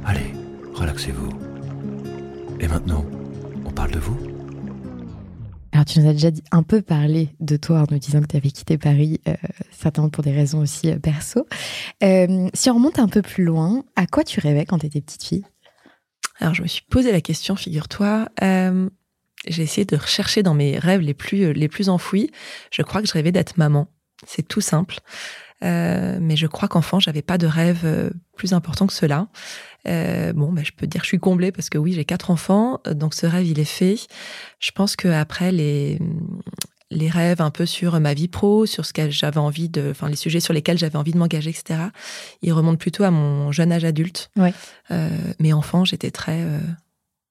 [0.06, 0.34] Allez,
[0.78, 1.30] relaxez-vous.
[2.60, 3.06] Et maintenant,
[3.66, 4.18] on parle de vous
[5.74, 8.26] alors, tu nous as déjà dit, un peu parlé de toi en nous disant que
[8.26, 9.36] tu avais quitté Paris, euh,
[9.70, 11.46] certainement pour des raisons aussi euh, perso.
[12.04, 15.02] Euh, si on remonte un peu plus loin, à quoi tu rêvais quand tu étais
[15.02, 15.46] petite fille?
[16.40, 18.28] Alors, je me suis posé la question, figure-toi.
[18.42, 22.32] j'ai essayé de rechercher dans mes rêves les plus, les plus enfouis.
[22.72, 23.88] Je crois que je rêvais d'être maman.
[24.26, 24.98] C'est tout simple.
[25.62, 29.28] Mais je crois qu'enfant, j'avais pas de rêve plus important que cela.
[29.88, 32.32] Euh, bon, ben, je peux dire que je suis comblée parce que oui, j'ai quatre
[32.32, 33.98] enfants, donc ce rêve il est fait.
[34.60, 36.00] Je pense que après les
[36.90, 40.08] les rêves un peu sur ma vie pro, sur ce que j'avais envie de, enfin
[40.08, 41.82] les sujets sur lesquels j'avais envie de m'engager, etc.
[42.42, 44.32] Ils remontent plutôt à mon jeune âge adulte.
[44.38, 44.54] Ouais.
[44.92, 46.60] Euh, mais enfant, j'étais très euh,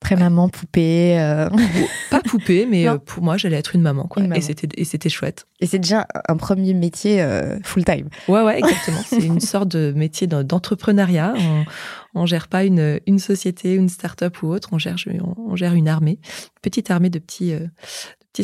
[0.01, 1.19] Très maman, poupée.
[1.19, 1.49] euh.
[2.11, 2.93] pas poupée, mais Non.
[2.95, 4.23] euh, pour moi, j'allais être une maman, quoi.
[4.23, 4.39] Une maman.
[4.39, 5.47] Et c'était et c'était chouette.
[5.61, 8.09] Et c'est déjà un premier métier euh, full-time.
[8.29, 9.01] Ouais, ouais, exactement.
[9.07, 11.35] C'est une sorte de métier d'en- d'entrepreneuriat.
[11.39, 11.65] On,
[12.23, 14.69] on gère pas une, une société, une start-up ou autre.
[14.73, 16.19] On gère, on, on gère une armée,
[16.63, 17.67] petite armée de petits, euh,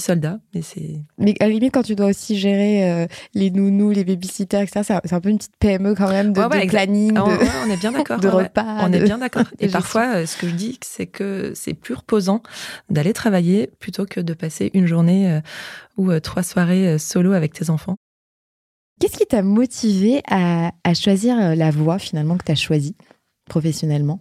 [0.01, 0.39] soldats.
[0.55, 4.05] Mais c'est Mais à la limite, quand tu dois aussi gérer euh, les nounous, les
[4.05, 6.85] babysitters, etc., c'est un- peu une petite PME quand même de, Ouais, ouais, de exact.
[6.87, 8.21] planning, Ah, de, ouais, on est bien d'accord.
[8.21, 8.79] de repas.
[8.81, 9.45] On est bien d'accord.
[9.61, 12.43] Et parfois, euh, ce que je dis, c'est que c'est plus reposant
[12.91, 15.41] d'aller travailler plutôt que de passer une journée euh,
[15.97, 17.97] ou trois soirées solo avec tes enfants.
[19.01, 22.95] Qu'est-ce qui t'a motivé à, à choisir la voie finalement que tu as choisie
[23.49, 24.21] professionnellement?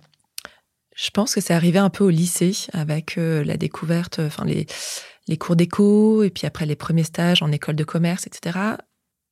[0.96, 4.66] Je pense que c'est arrivé un peu au lycée avec la découverte, enfin les,
[5.28, 8.60] les cours d'éco et puis après les premiers stages en école de commerce, etc.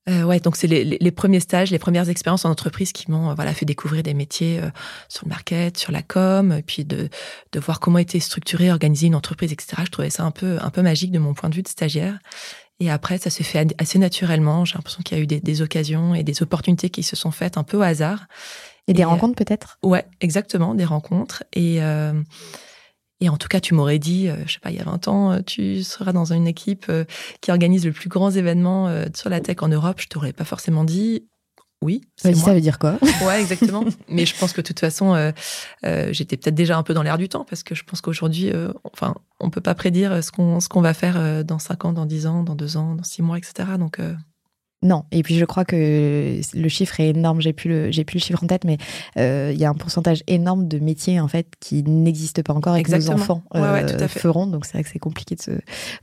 [0.07, 3.11] Euh, ouais, donc c'est les, les- les premiers stages, les premières expériences en entreprise qui
[3.11, 4.69] m'ont euh, voilà fait découvrir des métiers euh,
[5.09, 7.09] sur le market, sur la com, et puis de,
[7.51, 9.83] de voir comment était structurée, organisée une entreprise, etc.
[9.85, 12.17] Je trouvais ça un peu un peu magique de mon point de vue de stagiaire.
[12.79, 14.63] Et après, ça s'est fait assez naturellement.
[14.63, 17.29] J'ai l'impression qu'il y a eu des, des occasions et des opportunités qui se sont
[17.31, 18.25] faites un peu au hasard.
[18.87, 19.77] Et des Et, euh, rencontres peut-être?
[19.83, 21.43] Ouais, exactement, des rencontres.
[21.53, 21.79] Et,
[23.21, 25.07] et en tout cas, tu m'aurais dit, euh, je sais pas, il y a 20
[25.07, 27.05] ans, euh, tu seras dans une équipe euh,
[27.41, 29.99] qui organise le plus grand événement sur la tech en Europe.
[29.99, 31.25] Je t'aurais pas forcément dit
[31.81, 32.49] oui, c'est Vas-y, moi.
[32.49, 32.97] ça veut dire quoi?
[33.25, 33.85] Ouais, exactement.
[34.09, 35.31] Mais je pense que de toute façon, euh,
[35.85, 38.51] euh, j'étais peut-être déjà un peu dans l'air du temps parce que je pense qu'aujourd'hui,
[38.51, 41.93] euh, enfin, on peut pas prédire ce qu'on ce qu'on va faire dans 5 ans,
[41.93, 43.69] dans 10 ans, dans 2 ans, dans 6 mois, etc.
[43.77, 44.13] Donc, euh,
[44.81, 45.03] Non.
[45.11, 47.41] Et puis je crois que le chiffre est énorme.
[47.41, 48.77] J'ai plus le, j'ai plus le chiffre en tête, mais
[49.17, 52.77] euh, il y a un pourcentage énorme de métiers en fait qui n'existent pas encore
[52.77, 53.21] et que nos Exactement.
[53.21, 54.19] enfants Ouais, euh, tout à fait.
[54.19, 54.47] feront.
[54.47, 55.51] Donc c'est vrai que c'est compliqué de se,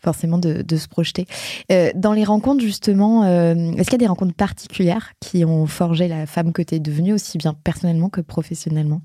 [0.02, 1.26] forcément de, de se projeter.
[1.72, 6.06] Euh, dans les rencontres justement, est-ce qu'il y a des rencontres particulières qui ont forgé
[6.06, 9.00] la femme que tu es devenue aussi bien personnellement que professionnellement?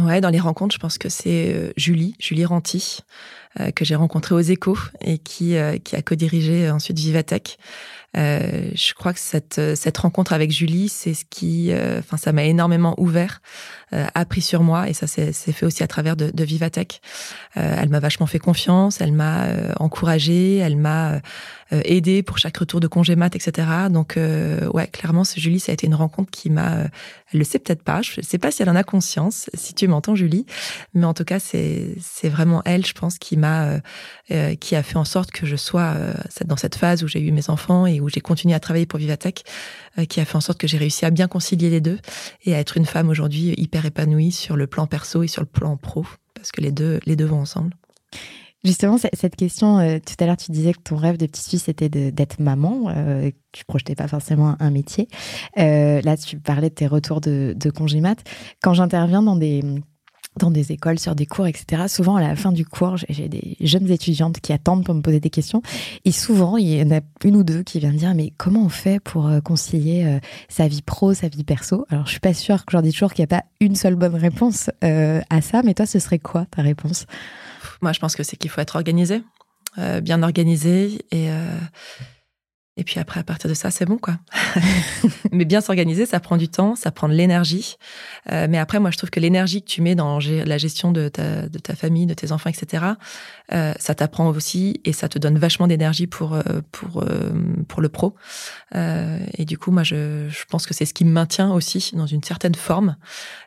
[0.00, 3.00] Ouais, dans les rencontres, je pense que c'est Julie, Julie Ranty,
[3.60, 7.58] euh, que j'ai rencontrée aux Échos et qui, euh, qui a co-dirigé ensuite Vivatech.
[8.16, 12.16] Euh, je crois que cette, euh, cette rencontre avec Julie, c'est ce qui, euh, enfin,
[12.16, 13.40] ça m'a énormément ouvert,
[13.94, 17.00] euh, appris sur moi, et ça s'est fait aussi à travers de, de Vivatech.
[17.54, 19.46] Elle m'a vachement fait confiance, elle m'a
[19.78, 21.20] encouragée, elle m'a
[21.70, 23.68] aidée pour chaque retour de congé mat, etc.
[23.90, 24.18] Donc,
[24.72, 26.84] ouais, clairement, ce Julie, ça a été une rencontre qui m'a,
[27.32, 29.86] elle le sait peut-être pas, je sais pas si elle en a conscience, si tu
[29.86, 30.46] m'entends, Julie,
[30.94, 33.80] mais en tout cas, c'est c'est vraiment elle, je pense, qui m'a,
[34.60, 35.94] qui a fait en sorte que je sois
[36.46, 38.98] dans cette phase où j'ai eu mes enfants et où j'ai continué à travailler pour
[38.98, 39.44] Vivatech,
[39.98, 41.98] euh, qui a fait en sorte que j'ai réussi à bien concilier les deux
[42.44, 45.46] et à être une femme aujourd'hui hyper épanouie sur le plan perso et sur le
[45.46, 47.74] plan pro, parce que les deux, les deux vont ensemble.
[48.64, 51.58] Justement, cette question, euh, tout à l'heure, tu disais que ton rêve de petite fille,
[51.58, 52.90] c'était d'être maman.
[52.90, 55.08] Euh, tu projetais pas forcément un métier.
[55.58, 58.22] Euh, là, tu parlais de tes retours de, de congé mat.
[58.62, 59.64] Quand j'interviens dans des
[60.38, 61.84] dans des écoles, sur des cours, etc.
[61.88, 65.20] Souvent, à la fin du cours, j'ai- des jeunes étudiantes qui attendent pour me poser
[65.20, 65.62] des questions.
[66.04, 68.64] Et souvent, il y en a une ou deux qui viennent me dire, mais comment
[68.64, 70.18] on fait pour euh, concilier euh,
[70.48, 71.84] sa vie pro, sa vie perso?
[71.90, 73.76] Alors, je suis pas sûre que je leur dis toujours qu'il n'y a pas une
[73.76, 75.62] seule bonne réponse euh, à ça.
[75.62, 77.06] Mais toi, ce serait quoi ta réponse?
[77.82, 79.22] Moi, je pense que c'est qu'il faut être organisé,
[80.02, 81.28] bien organisé et
[82.78, 84.18] et puis après, à partir de ça, c'est bon, quoi.
[85.32, 87.76] mais bien s'organiser, ça prend du temps, ça prend de l'énergie.
[88.30, 91.08] Euh, mais après, moi, je trouve que l'énergie que tu mets dans la gestion de
[91.08, 92.84] ta, famille, de tes enfants, etc.,
[93.52, 96.42] euh, ça t'apprend aussi et ça te donne vachement d'énergie pour, euh,
[97.78, 98.14] le pro.
[98.74, 102.22] Et du coup, moi, je, pense que c'est ce qui me maintient aussi dans une
[102.22, 102.96] certaine forme.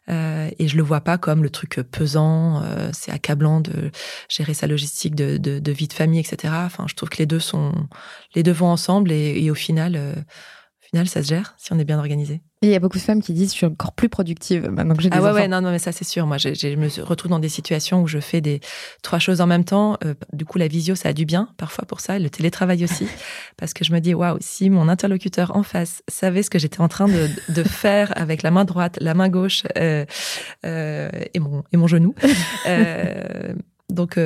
[0.07, 2.61] Et je le vois pas comme le truc pesant,
[2.93, 3.91] c'est accablant de
[4.29, 6.53] gérer sa logistique de, vie de famille, etc.
[6.65, 7.71] Enfin, je trouve que les deux sont,
[8.35, 11.79] les deux vont ensemble et au final, euh, au final, ça se gère si on
[11.79, 12.41] est bien organisé.
[12.61, 14.95] Et Il y a beaucoup de femmes qui disent je suis encore plus productive maintenant
[14.95, 15.35] que j'ai des Ah ouais, enfants.
[15.39, 16.25] ouais, non, non, mais ça c'est sûr.
[16.25, 18.59] Moi, je me retrouve dans des situations où je fais des
[19.03, 19.97] trois choses en même temps.
[20.05, 23.07] Euh, du coup, la visio, ça a du bien parfois pour ça, le télétravail aussi,
[23.57, 26.81] parce que je me dis waouh, si mon interlocuteur en face savait ce que j'étais
[26.81, 30.05] en train de, de faire avec la main droite, la main gauche euh,
[30.65, 32.15] euh, et mon et mon genou.
[33.89, 34.17] Donc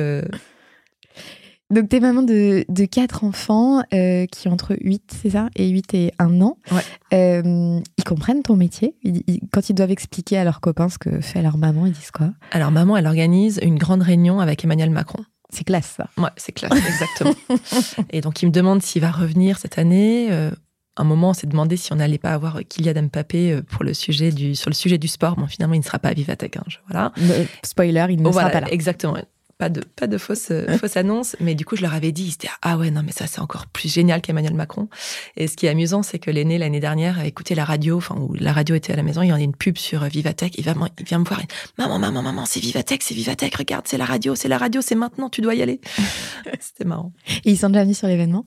[1.70, 5.68] Donc, t'es maman de, de quatre enfants euh, qui ont entre 8, c'est ça, et
[5.68, 6.56] 8 et 1 an.
[6.72, 6.82] Ouais.
[7.14, 10.98] Euh, ils comprennent ton métier Ils- ils- Quand ils doivent expliquer à leurs copains ce
[10.98, 12.30] que fait leur maman, ils disent quoi?
[12.50, 15.22] Alors maman, elle organise une grande réunion avec Emmanuel Macron.
[15.52, 16.08] C'est classe, ça.
[16.16, 17.34] Ouais, c'est clair, exactement.
[18.10, 20.28] et donc, il me demande s'il va revenir cette année.
[20.30, 20.50] Euh,
[20.96, 24.32] un moment, on s'est demandé si on n'allait pas avoir Kylian Mbappé pour le sujet
[24.32, 25.36] du, sur le sujet du sport.
[25.36, 26.56] Bon, finalement, il ne sera pas à Vivatech.
[26.56, 27.12] Hein, je- voilà.
[27.16, 28.72] Mais, spoiler, il ne Oh, sera voilà, pas là.
[28.72, 29.16] Exactement.
[29.60, 32.32] Pas de pas de fausse fausse annonce, mais du coup je leur avais dit, ils
[32.32, 34.88] étaient ah ouais non mais ça c'est encore plus génial qu'Emmanuel Macron.
[35.36, 38.16] Et ce qui est amusant, c'est que l'aîné l'année dernière a écouté la radio, enfin
[38.16, 40.54] où la radio était à la maison, il y en a une pub sur Vivatech,
[40.56, 41.42] il va il vient me voir,
[41.76, 44.94] maman maman maman c'est Vivatech, c'est Vivatech, regarde c'est la radio, c'est la radio, c'est
[44.94, 45.80] maintenant, tu dois y aller.
[46.60, 47.12] C'était marrant.
[47.44, 48.46] Et ils sont déjà venus sur l'événement?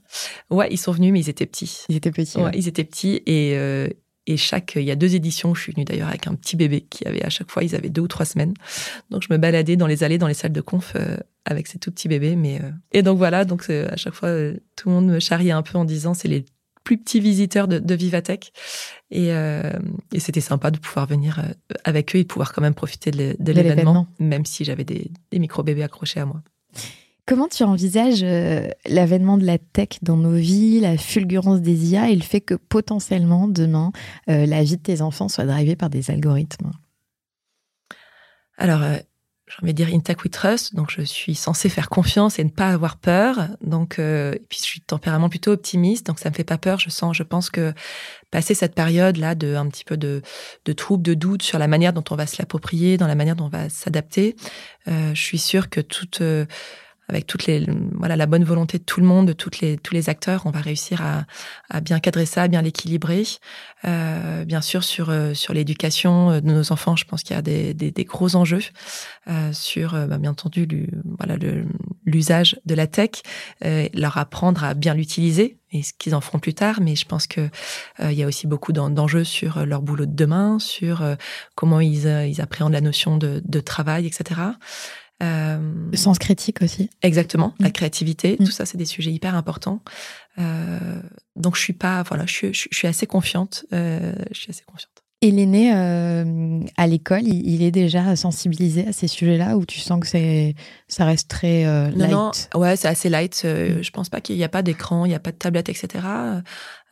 [0.50, 1.84] Ouais, ils sont venus, mais ils étaient petits.
[1.90, 2.40] Ils étaient petits.
[2.40, 3.88] Ouais, ils étaient petits et euh,
[4.26, 6.82] et chaque, il y a deux éditions, je suis venue d'ailleurs avec un petit bébé
[6.82, 8.54] qui avait à chaque fois, ils avaient deux ou trois semaines.
[9.10, 11.78] Donc je me baladais dans les allées, dans les salles de conf euh, avec ces
[11.78, 12.36] tout petits bébés.
[12.38, 15.52] Mais euh, et donc voilà, donc à chaque fois, euh, tout le monde me charriait
[15.52, 16.46] un peu en disant c'est les
[16.86, 18.54] plus petits visiteurs de, de Vivatech.
[19.12, 21.40] Et, et c'était sympa de pouvoir venir
[21.84, 25.40] avec eux et de pouvoir quand même profiter de, l'événement, même si j'avais des, des
[25.40, 26.42] micro-bébés accrochés à moi.
[27.26, 32.10] Comment tu envisages euh, l'avènement de la tech dans nos vies, la fulgurance des IA
[32.10, 33.94] et le fait que potentiellement demain,
[34.30, 36.72] euh, la vie de tes enfants soit drivée par des algorithmes?
[38.58, 38.98] Alors, euh,
[39.48, 42.44] j'ai envie de dire in tech we trust, donc je suis censée faire confiance et
[42.44, 43.48] ne pas avoir peur.
[43.62, 46.80] Donc, et puis je suis tempérament plutôt optimiste, donc ça me fait pas peur.
[46.80, 47.74] Je sens, je pense que
[48.32, 50.22] passer cette période là de un petit peu de,
[50.66, 53.36] de trouble, de doute sur la manière dont on va se l'approprier, dans la manière
[53.36, 54.36] dont on va s'adapter,
[54.88, 56.22] je suis sûre que toute
[57.10, 59.94] avec toute les voilà la bonne volonté de tout le monde, de toutes les tous
[59.94, 61.26] les acteurs, on va réussir à,
[61.70, 63.24] à bien cadrer ça, à bien l'équilibrer.
[63.86, 67.42] Euh, bien sûr sur euh, sur l'éducation de nos enfants, je pense qu'il y a
[67.42, 68.62] des, des, des gros enjeux
[69.30, 70.68] euh, sur euh, bah, bien entendu
[71.18, 71.38] voilà
[72.06, 73.22] l'usage de la tech,
[73.64, 76.80] euh, leur apprendre à bien l'utiliser et ce qu'ils en feront plus tard.
[76.82, 77.50] Mais je pense que
[78.02, 81.04] il y a aussi beaucoup d'enjeux sur leur boulot de demain, sur
[81.56, 84.42] comment ils ils appréhendent la notion de, de travail, etc.
[85.22, 86.90] Euh, le sens critique aussi.
[87.02, 87.72] Exactement, la mm.
[87.72, 88.46] créativité, mm.
[88.46, 89.82] tout ça, c'est des sujets hyper importants.
[90.40, 91.02] Euh,
[91.36, 93.66] donc je suis pas, voilà, je suis, je suis assez confiante.
[93.74, 95.04] Euh, je suis assez confiante.
[95.24, 100.02] Et l'aîné euh, à l'école, il, est déjà sensibilisé à ces sujets-là ou tu sens
[100.02, 100.54] que c'est
[100.90, 103.44] ça reste très euh, light non, non, ouais, c'est assez light.
[103.46, 103.84] Euh, mm.
[103.84, 105.88] Je pense pas qu'il n'y a pas d'écran, il n'y a pas de tablette, etc.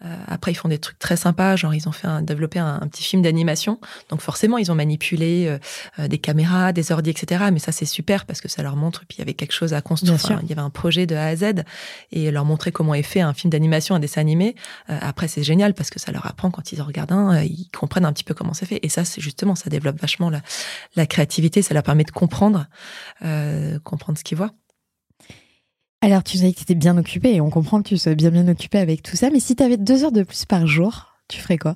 [0.03, 2.79] Euh, après, ils font des trucs très sympas, genre ils ont fait un, développé un,
[2.87, 3.79] petit film d'animation.
[4.09, 5.59] Donc forcément, ils ont manipulé euh,
[5.99, 7.45] euh, des caméras, des ordi, etc.
[7.51, 9.05] Mais ça, c'est super parce que ça leur montre.
[9.07, 10.39] Puis il y avait quelque chose à construire.
[10.41, 11.63] il y avait un projet de A à Z
[12.11, 14.55] et leur montrer comment est fait un film d'animation, un dessin animé.
[14.87, 18.05] après, c'est génial parce que ça leur apprend quand ils en regardent un, ils comprennent
[18.05, 18.79] un petit peu comment c'est fait.
[18.83, 20.41] Et ça, c'est justement, ça développe vachement la,
[20.95, 21.61] la, créativité.
[21.61, 22.67] Ça leur permet de comprendre,
[23.83, 24.51] comprendre ce qu'ils voient.
[26.03, 28.31] Alors, tu disais que tu étais bien occupé et on comprend que tu sois bien
[28.31, 29.29] bien occupé avec tout ça.
[29.29, 31.75] Mais si tu avais deux heures de plus par jour, tu ferais quoi?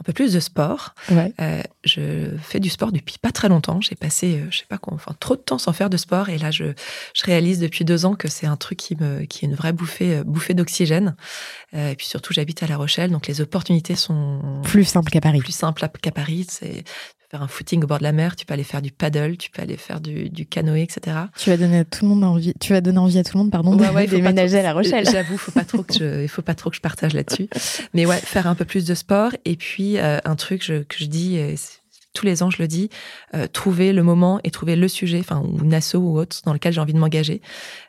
[0.00, 0.96] Un peu plus de sport.
[1.40, 3.80] Euh, je fais du sport depuis pas très longtemps.
[3.80, 6.28] J'ai passé, euh, je sais pas quoi, enfin trop de temps sans faire de sport,
[6.28, 6.64] et là je,
[7.14, 9.72] je réalise depuis deux ans que c'est un truc qui me, qui est une vraie
[9.72, 11.14] bouffée, euh, bouffée d'oxygène.
[11.72, 15.38] et puis surtout, j'habite à La Rochelle, donc les opportunités sont plus simples qu'à Paris.
[15.38, 16.46] Plus simples qu'à Paris.
[16.50, 16.82] C'est
[17.34, 19.50] faire un footing au bord de la mer, tu peux aller faire du paddle, tu
[19.50, 21.16] peux aller faire du, du canoë, etc.
[21.36, 23.42] Tu vas donner à tout le monde envie, tu vas donner envie à tout le
[23.42, 25.04] monde, pardon, de déménager à La Rochelle.
[25.10, 27.48] J'avoue, faut pas trop que je, il faut pas trop que je partage là-dessus.
[27.92, 30.96] Mais ouais, faire un peu plus de sport et puis euh, un truc je, que
[30.96, 31.36] je dis
[32.14, 32.88] tous les ans, je le dis,
[33.34, 36.52] euh, trouver le moment et trouver le sujet, enfin, ou une asso ou autre, dans
[36.52, 37.42] lequel j'ai envie de m'engager.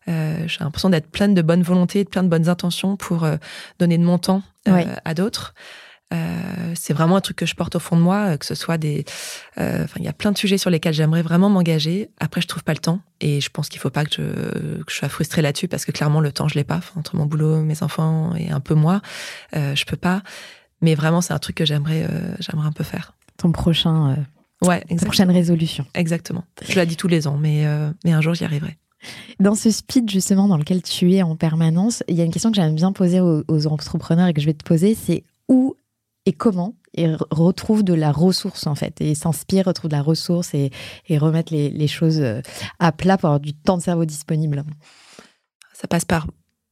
[0.08, 3.38] Euh, j'ai l'impression d'être pleine de bonne volonté, de plein de bonnes intentions pour euh,
[3.80, 4.42] donner de mon temps
[5.06, 5.54] à d'autres.
[6.14, 8.54] Euh, c'est vraiment un truc que je porte au fond de moi, euh, que ce
[8.56, 9.06] soit des.
[9.58, 12.10] Euh, enfin, il y a plein de sujets sur lesquels j'aimerais vraiment m'engager.
[12.20, 14.92] Après, je trouve pas le temps, et je pense qu'il faut pas que je, que
[14.92, 16.82] je sois frustrée là-dessus parce que clairement le temps je l'ai pas.
[16.96, 19.02] entre mon boulot, mes enfants et un peu moi,
[19.54, 20.22] je peux pas.
[20.82, 22.08] Mais vraiment, c'est un truc que j'aimerais,
[22.40, 23.14] j'aimerais un peu faire.
[23.38, 24.18] Ton prochain.
[24.62, 25.86] ouais, ta prochaine résolution.
[25.96, 26.44] Exactement.
[26.68, 27.66] Je la dis tous les ans, mais
[28.04, 28.78] mais un jour j'y arriverai.
[29.40, 32.52] Dans ce speed justement dans lequel tu es en permanence, il y a une question
[32.52, 35.76] que j'aime bien poser aux, aux entrepreneurs et que je vais te poser, c'est où
[36.26, 40.54] et comment et retrouve de la ressource en fait et s'inspire, retrouve de la ressource
[40.54, 40.72] et,
[41.08, 42.42] et remettre les, les, choses euh,
[42.80, 44.64] à plat pour avoir du temps de cerveau disponible.
[45.74, 46.28] Ça passe par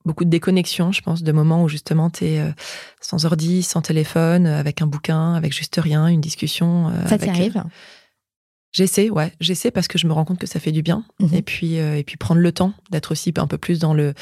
[0.06, 2.52] beaucoup de déconnexion, je pense, de moments où justement tu es euh,
[3.02, 6.90] sans ordi, sans téléphone, avec un bouquin, avec juste rien, une discussion.
[6.90, 7.64] Euh, ça t'arrive
[8.74, 11.06] J'essaie, ouais, j'essaie parce que je me rends compte que ça fait du bien.
[11.20, 11.34] Mhm.
[11.34, 14.16] Et puis, euh, et puis prendre le temps d'être aussi un peu plus dans le,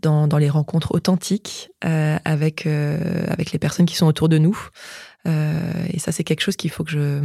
[0.00, 4.38] dans, dans les rencontres authentiques euh, avec euh, avec les personnes qui sont autour de
[4.38, 4.56] nous.
[5.26, 7.20] Euh, et ça, c'est quelque chose qu'il faut que je,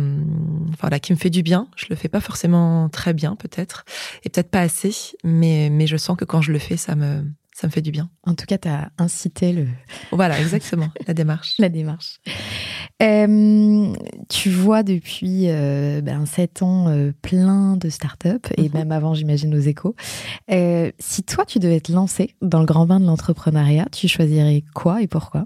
[0.73, 1.67] enfin là, qui me fait du bien.
[1.75, 3.85] Je le fais pas forcément très bien, peut-être,
[4.23, 7.23] et peut-être pas assez, mais mais je sens que quand je le fais, ça me
[7.53, 8.09] ça me fait du bien.
[8.23, 9.67] En tout cas, tu as incité le.
[10.11, 11.53] Voilà, exactement, la démarche.
[11.59, 12.19] La démarche.
[13.01, 13.93] Euh,
[14.29, 18.73] tu vois depuis euh, ben, 7 ans euh, plein de startups, et mhm.
[18.73, 19.95] même avant, j'imagine, aux échos.
[20.51, 24.63] Euh, si toi, tu devais te lancer dans le grand bain de l'entrepreneuriat, tu choisirais
[24.73, 25.45] quoi et pourquoi?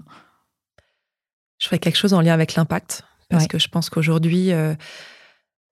[1.58, 4.52] Je ferais quelque chose en lien avec l'impact, parce que je pense qu'aujourd'hui,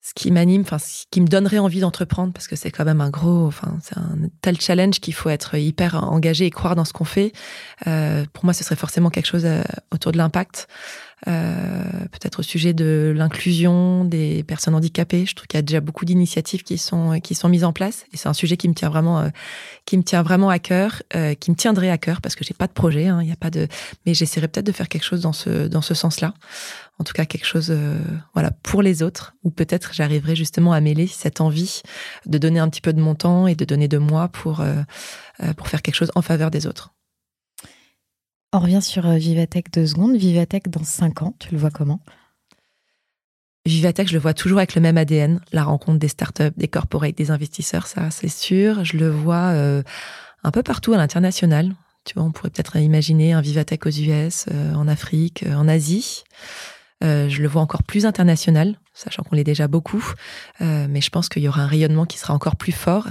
[0.07, 3.01] ce qui m'anime, enfin, ce qui me donnerait envie d'entreprendre, parce que c'est quand même
[3.01, 6.85] un gros, enfin, c'est un tel challenge qu'il faut être hyper engagé et croire dans
[6.85, 7.33] ce qu'on fait.
[7.89, 10.69] Euh, pour moi, ce serait forcément quelque chose euh, autour de l'impact,
[11.25, 15.27] peut-être au sujet de l'inclusion des personnes handicapées.
[15.27, 18.05] Je trouve qu'il y a déjà beaucoup d'initiatives qui sont qui sont mises en place,
[18.13, 19.31] et c'est un sujet qui me tient vraiment,
[19.87, 21.03] qui me tient vraiment à cœur,
[21.41, 23.37] qui me tiendrait à cœur, parce que j'ai pas de projet, hein, il n'y a
[23.37, 23.67] pas de,
[24.05, 26.35] mais j'essaierai peut-être de faire quelque chose dans ce dans ce sens-là
[26.99, 27.99] en tout cas quelque chose euh,
[28.35, 31.83] voilà pour les autres ou peut-être j'arriverai justement à mêler cette envie
[32.25, 34.83] de donner un petit peu de mon temps et de donner de moi pour euh,
[35.43, 36.96] euh, pour faire quelque chose en faveur des autres.
[38.57, 40.17] On revient sur Vivatech deux secondes.
[40.17, 42.01] Vivatech dans cinq ans, tu le vois comment?
[43.67, 47.19] Vivatech, je le vois toujours avec le même ADN, la rencontre des startups, des corporates,
[47.19, 48.83] des investisseurs, ça c'est sûr.
[48.83, 49.53] Je le vois
[50.43, 51.75] un peu partout à l'international.
[52.07, 56.25] Tu vois, on pourrait peut-être imaginer un Vivatech aux US, en Afrique, en Asie.
[57.05, 60.03] Euh, je le vois encore plus international, sachant qu'on l'est déjà beaucoup,
[60.63, 63.07] euh, mais je pense qu'il y aura un rayonnement qui sera encore plus fort.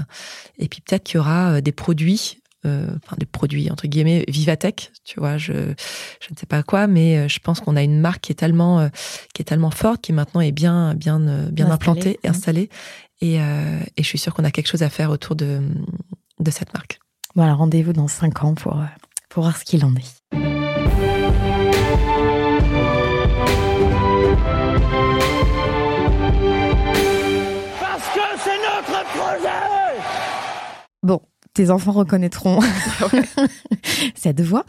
[0.58, 4.92] Et puis peut-être qu'il y aura euh, des produits, enfin des produits entre guillemets Vivatech,
[5.04, 5.38] tu vois.
[5.38, 8.36] Je je ne sais pas quoi, mais je pense qu'on a une marque qui est
[8.36, 8.90] tellement
[9.34, 11.20] qui est tellement forte, qui maintenant est bien bien
[11.52, 12.70] bien implantée et installée.
[13.22, 15.62] Et, et je suis sûre qu'on a quelque chose à faire autour de
[16.40, 17.00] de cette marque.
[17.36, 18.78] Voilà, rendez-vous dans cinq ans pour
[19.30, 20.22] pour voir ce qu'il en est.
[31.04, 31.22] Bon,
[31.56, 32.60] tes enfants reconnaîtront
[34.14, 34.66] cette voix.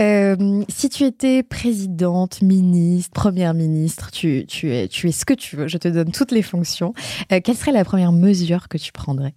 [0.00, 5.56] Euh, si tu étais présidente, ministre, première ministre, tu, es, tu es ce que tu
[5.56, 6.92] veux, je te donne toutes les fonctions.
[7.32, 9.34] Euh, quelle serait la première mesure que tu prendrais?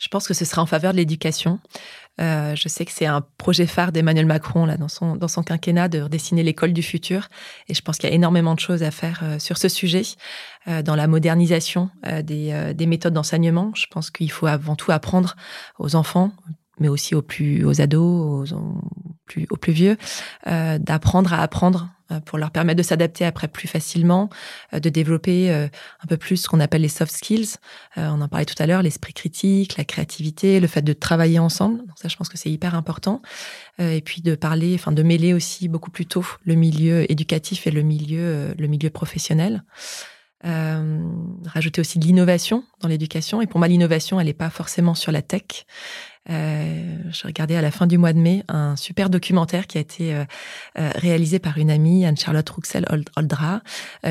[0.00, 1.60] Je pense que ce sera en faveur de l'éducation.
[2.20, 5.42] Euh, je sais que c'est un projet phare d'Emmanuel Macron là dans son dans son
[5.42, 7.28] quinquennat de redessiner l'école du futur
[7.68, 10.02] et je pense qu'il y a énormément de choses à faire euh, sur ce sujet
[10.66, 11.90] dans la modernisation
[12.22, 13.72] des, des méthodes d'enseignement.
[13.74, 15.36] Je pense qu'il faut avant tout apprendre
[15.78, 16.32] aux enfants
[16.78, 18.82] mais aussi aux plus aux ados, aux,
[19.26, 19.98] plus aux plus vieux,
[20.46, 24.30] d'apprendre à apprendre euh, pour leur permettre de s'adapter après plus facilement,
[24.72, 25.68] euh, de développer euh,
[26.02, 27.56] un peu plus ce qu'on appelle les soft skills.
[27.96, 31.82] On en parlait tout à l'heure, l'esprit critique, la créativité, le fait de travailler ensemble.
[31.96, 33.22] Ça, je pense que c'est hyper important.
[33.78, 37.70] Et puis de parler, enfin de mêler aussi beaucoup plus tôt le milieu éducatif et
[37.70, 39.64] le milieu, le milieu professionnel.
[40.46, 41.02] Euh,
[41.46, 43.42] rajouter aussi de l'innovation dans l'éducation.
[43.42, 45.66] Et pour moi, l'innovation, elle n'est pas forcément sur la tech.
[46.28, 49.80] Euh, je regardais à la fin du mois de mai un super documentaire qui a
[49.80, 50.24] été euh,
[50.78, 52.86] euh, réalisé par une amie, Anne-Charlotte Ruxel
[53.16, 53.62] Oldra,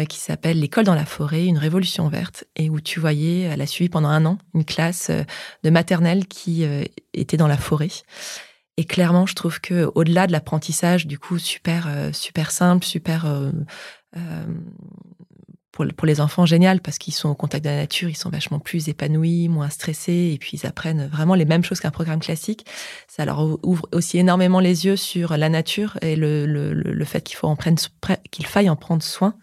[0.07, 3.67] qui s'appelle L'école dans la forêt, une révolution verte, et où tu voyais, elle a
[3.67, 5.11] suivi pendant un an une classe
[5.63, 6.65] de maternelle qui
[7.13, 7.89] était dans la forêt.
[8.77, 13.25] Et clairement, je trouve que au-delà de l'apprentissage, du coup, super, super simple, super
[15.95, 18.59] pour, les enfants génial parce qu'ils sont au contact de la nature, ils sont vachement
[18.59, 22.65] plus épanouis, moins stressés et puis ils apprennent vraiment les mêmes choses qu'un programme classique.
[23.07, 27.21] Ça leur ouvre aussi énormément les yeux sur la nature et le, le, le fait
[27.21, 27.79] qu'il faut en prendre
[28.31, 29.35] qu'il faille en prendre soin.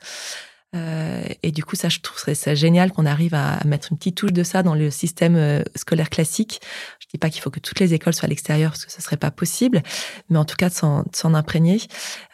[0.76, 4.16] Euh, et du coup, ça, je trouverais ça génial qu'on arrive à, mettre une petite
[4.16, 6.60] touche de ça dans le système euh, scolaire classique.
[7.00, 9.00] Je dis pas qu'il faut que toutes les écoles soient à l'extérieur parce que ce
[9.00, 9.82] serait pas possible,
[10.28, 11.80] mais en tout cas de s'en imprégner.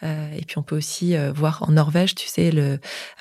[0.03, 2.51] Euh, et puis on peut aussi voir en Norvège, tu sais,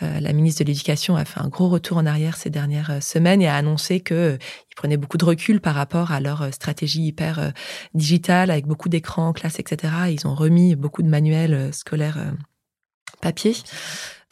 [0.01, 3.49] la ministre de l'Éducation a fait un gros retour en arrière ces dernières semaines et
[3.49, 4.39] a annoncé que
[4.71, 7.53] ils prenaient beaucoup de recul par rapport à leur stratégie hyper
[7.95, 9.93] digitale avec beaucoup d'écrans en classe, etc.
[10.11, 12.19] Ils ont remis beaucoup de manuels scolaires
[13.21, 13.55] papier.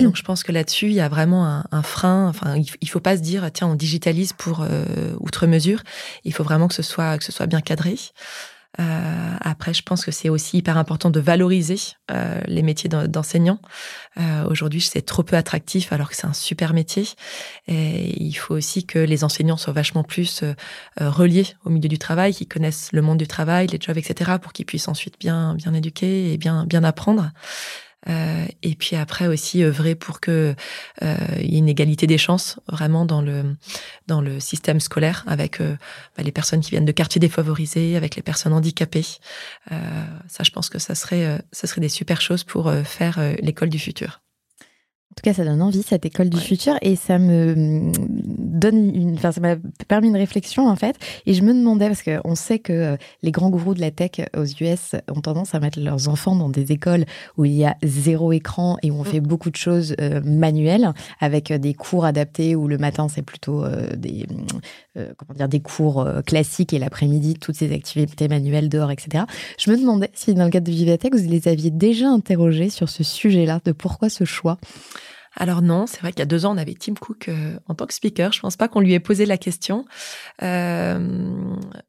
[0.01, 2.29] Donc je pense que là-dessus, il y a vraiment un, frein.
[2.29, 4.85] Enfin, il, faut pas se dire tiens, on digitalise pour euh,
[5.21, 5.83] outre mesure.
[6.25, 7.97] Il faut vraiment que ce soit que ce soit bien cadré.
[8.79, 11.77] Euh, après, je pense que c'est aussi hyper important de valoriser
[12.13, 13.59] euh, les métiers d'enseignant.
[14.49, 17.05] Aujourd'hui, c'est trop peu attractif alors que c'est un super métier.
[17.67, 20.45] Et il faut aussi que les enseignants soient vachement plus
[20.99, 24.53] reliés au milieu du travail, qu'ils connaissent le monde du travail, les jobs, etc., pour
[24.53, 27.31] qu'ils puissent ensuite bien bien éduquer et bien bien apprendre.
[28.09, 30.55] Euh, et puis après aussi œuvrer pour que
[31.03, 33.57] euh, il y ait une égalité des chances vraiment dans le
[34.07, 35.77] dans le système scolaire avec euh,
[36.17, 39.07] bah, les personnes qui viennent de quartiers défavorisés, avec les personnes handicapées.
[39.71, 43.69] Euh, ça, je pense que ça serait ça serait des super choses pour faire l'école
[43.69, 44.21] du futur.
[45.11, 49.15] En tout cas, ça donne envie, cette école du futur, et ça me donne une,
[49.15, 49.57] enfin, ça m'a
[49.89, 50.97] permis une réflexion, en fait.
[51.27, 54.13] Et je me demandais, parce qu'on sait que euh, les grands gourous de la tech
[54.37, 57.07] aux US ont tendance à mettre leurs enfants dans des écoles
[57.37, 59.07] où il y a zéro écran et où on mm.
[59.07, 63.23] fait beaucoup de choses euh, manuelles, avec euh, des cours adaptés où le matin, c'est
[63.23, 63.65] plutôt
[63.97, 64.27] des,
[64.95, 69.25] comment dire, des cours classiques et l'après-midi, toutes ces activités manuelles dehors, etc.
[69.59, 72.89] Je me demandais si, dans le cadre de Vivatech, vous les aviez déjà interrogés sur
[72.89, 74.57] ce sujet-là, de pourquoi ce choix?
[75.37, 77.75] Alors non, c'est vrai qu'il y a deux ans, on avait Tim Cook euh, en
[77.75, 78.33] tant que speaker.
[78.33, 79.85] Je pense pas qu'on lui ait posé la question,
[80.43, 80.99] euh,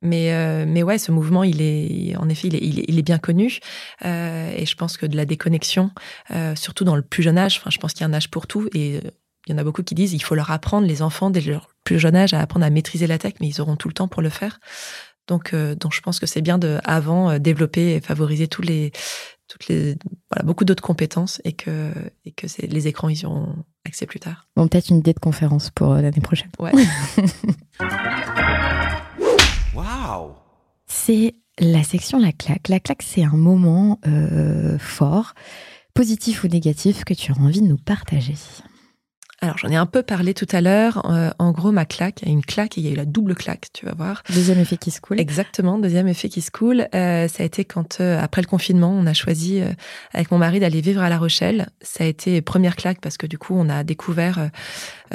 [0.02, 3.60] mais euh, mais ouais, ce mouvement, il est en effet, il est, bien connu,
[4.04, 5.92] et je pense que de la déconnexion,
[6.56, 7.62] surtout dans le plus jeune âge.
[7.68, 9.00] Je pense qu'il y a un âge pour tout, et
[9.48, 11.70] il y en a beaucoup qui disent il faut leur apprendre les enfants dès leur
[11.84, 14.08] plus jeune âge à apprendre à maîtriser la tech, mais ils auront tout le temps
[14.08, 14.60] pour le faire.
[15.32, 18.92] Donc, donc je pense que c'est bien de avant développer et favoriser tous les
[19.52, 19.98] toutes les,
[20.30, 21.92] voilà, beaucoup d'autres compétences et que,
[22.26, 23.54] et que c'est, les écrans, ils auront
[23.86, 24.48] accès plus tard.
[24.56, 26.50] Bon, peut-être une idée de conférence pour euh, l'année prochaine.
[26.60, 26.72] Ouais.
[29.76, 30.32] Waouh
[30.88, 32.70] C'est la section La claque.
[32.70, 35.34] La claque, c'est un moment euh, fort,
[35.94, 38.36] positif ou négatif, que tu as envie de nous partager.
[39.44, 41.10] Alors j'en ai un peu parlé tout à l'heure.
[41.10, 42.96] Euh, en gros, ma claque, il y a une claque et il y a eu
[42.96, 44.22] la double claque, tu vas voir.
[44.30, 45.20] Deuxième effet qui se coule.
[45.20, 46.88] Exactement, deuxième effet qui se coule.
[46.94, 49.60] Euh, ça a été quand, euh, après le confinement, on a choisi
[50.14, 51.70] avec mon mari d'aller vivre à La Rochelle.
[51.82, 54.52] Ça a été première claque parce que du coup, on a découvert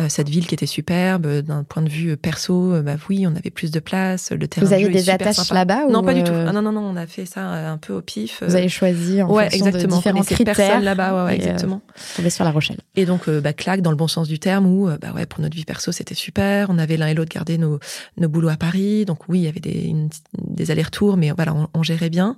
[0.08, 2.82] cette ville qui était superbe d'un point de vue perso.
[2.82, 4.32] bah oui, on avait plus de place.
[4.32, 6.32] Le terrain Vous avez des attaches là-bas Non, pas du tout.
[6.34, 8.42] Ah, non, non, non, on a fait ça un peu au pif.
[8.44, 9.96] Vous avez choisi en ouais, fonction exactement.
[9.96, 10.80] de différents critères.
[10.80, 11.80] là-bas, ouais, ouais, exactement.
[12.18, 12.78] on sur La Rochelle.
[12.96, 15.40] Et donc, bah, claque dans le bon sens du terme où, euh, bah ouais, pour
[15.40, 16.70] notre vie perso, c'était super.
[16.70, 17.78] On avait l'un et l'autre gardé nos,
[18.16, 19.04] nos boulots à Paris.
[19.04, 19.94] Donc oui, il y avait des,
[20.38, 22.36] des allers-retours, mais voilà, on, gérait bien.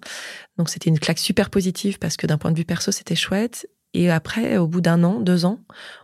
[0.59, 3.69] Donc c'était une claque super positive parce que d'un point de vue perso, c'était chouette.
[3.95, 5.61] Et après, au bout d'un an, deux ans,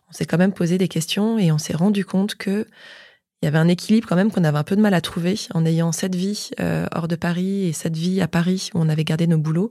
[0.09, 2.67] on s'est quand même posé des questions et on s'est rendu compte que
[3.45, 5.35] il y avait un équilibre quand même qu'on avait un peu de mal à trouver
[5.53, 8.89] en ayant cette vie euh, hors de Paris et cette vie à Paris où on
[8.89, 9.71] avait gardé nos boulots.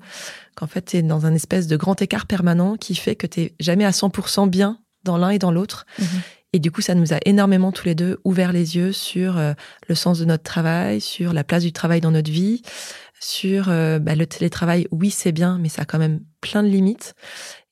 [0.55, 3.51] Qu'en fait, tu es dans un espèce de grand écart permanent qui fait que tu
[3.59, 5.85] jamais à 100% bien dans l'un et dans l'autre.
[5.99, 6.07] Mhm.
[6.53, 9.53] Et du coup, ça nous a énormément tous les deux ouvert les yeux sur euh,
[9.87, 12.61] le sens de notre travail, sur la place du travail dans notre vie,
[13.19, 14.87] sur euh, bah, le télétravail.
[14.91, 17.15] Oui, c'est bien, mais ça a quand même plein de limites.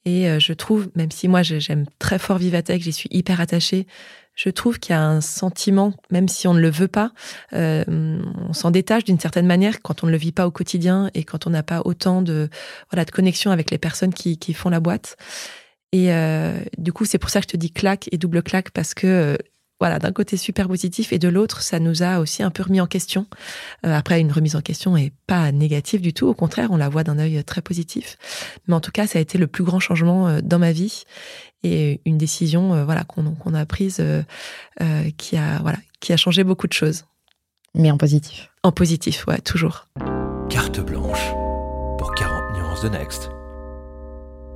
[0.04, 3.86] Et euh, je trouve, même si moi j'aime très fort Vivatech, j'y suis hyper attachée,
[4.34, 7.12] je trouve qu'il y a un sentiment, même si on ne le veut pas,
[7.52, 11.26] on s'en détache d'une certaine manière quand on ne le vit pas au quotidien et
[11.26, 12.50] quand on n'a pas autant de
[12.90, 15.18] voilà de connexion avec les personnes qui, qui font la boîte.
[15.92, 18.72] Et euh, du coup, c'est pour ça que je te dis claque et double claque
[18.72, 19.38] parce que euh,
[19.80, 22.80] voilà, d'un côté super positif et de l'autre, ça nous a aussi un peu remis
[22.80, 23.26] en question.
[23.86, 26.88] Euh, après, une remise en question est pas négative du tout, au contraire, on la
[26.88, 28.18] voit d'un œil très positif.
[28.68, 31.04] Mais en tout cas, ça a été le plus grand changement dans ma vie
[31.64, 34.04] et une décision, voilà, qu'on a prise
[35.18, 37.06] qui a voilà, qui a changé beaucoup de choses.
[37.74, 38.52] Mais en positif.
[38.64, 39.88] En positif, ouais, toujours.
[40.50, 41.32] Carte blanche
[41.98, 43.32] pour 40 nuances de Next.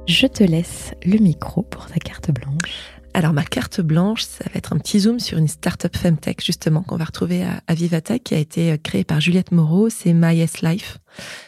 [0.07, 2.93] Je te laisse le micro pour ta carte blanche.
[3.15, 6.83] Alors ma carte blanche, ça va être un petit zoom sur une startup femtech justement
[6.83, 10.13] qu'on va retrouver à, à, Vivatech qui a été euh, créée par Juliette Moreau, c'est
[10.13, 10.99] My Life.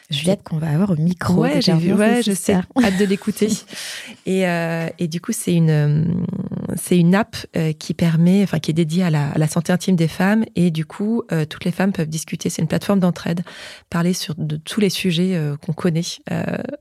[0.09, 1.41] Juliette qu'on va avoir au micro.
[1.41, 3.49] Ouais, j'ai vu, ouais, je sais, hâte de l'écouter.
[4.25, 6.25] et, euh, et du coup, c'est une
[6.75, 9.71] c'est une app euh, qui permet, enfin qui est dédiée à la, à la, santé
[9.71, 12.49] intime des femmes et du coup, euh, toutes les femmes peuvent discuter.
[12.49, 13.41] C'est une plateforme d'entraide,
[13.89, 15.97] parler sur de tous les sujets euh, qu'on connaît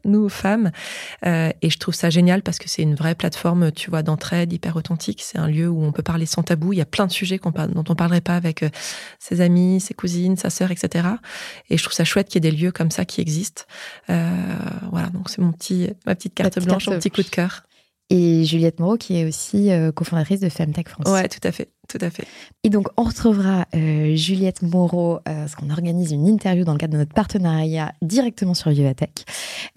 [0.04, 0.70] nous femmes.
[1.24, 4.76] et je trouve ça génial parce que c'est une vraie plateforme, tu vois, d'entraide hyper
[4.76, 5.22] authentique.
[5.22, 6.72] C'est un lieu où on peut parler sans tabou.
[6.72, 8.64] Il y a plein de sujets qu'on dont on parlerait pas avec
[9.18, 11.08] ses amis, ses cousines, sa sœur, etc.
[11.70, 13.62] Et je trouve ça chouette qu'il y ait des lieux comme ça qui existent.
[14.08, 17.66] voilà, donc c'est mon petit, ma petite carte blanche, mon petit coup de cœur.
[18.08, 21.08] Et Juliette Moreau, qui est aussi euh, cofondatrice de Femtech France.
[21.08, 22.24] Ouais, tout à fait, tout à fait.
[22.64, 26.78] Et donc, on retrouvera euh, Juliette Moreau, euh, parce qu'on organise une interview dans le
[26.78, 29.24] cadre de notre partenariat directement sur Vivatech.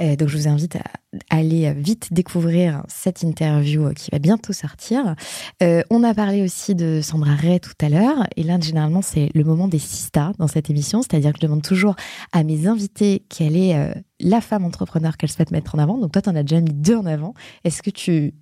[0.01, 0.83] Euh, donc, je vous invite à
[1.29, 5.15] aller vite découvrir cette interview qui va bientôt sortir.
[5.61, 8.27] on a parlé aussi de Sandra Ray tout à l'heure.
[8.35, 11.01] Et là, généralement, c'est le moment des sista dans cette émission.
[11.01, 11.95] C'est-à-dire que je demande toujours
[12.31, 13.75] à mes invités quelle est
[14.19, 15.97] la femme entrepreneur qu'elle souhaite mettre en avant.
[15.97, 17.33] Donc, toi, tu en as déjà mis deux en avant.
[17.63, 18.33] Est-ce que tu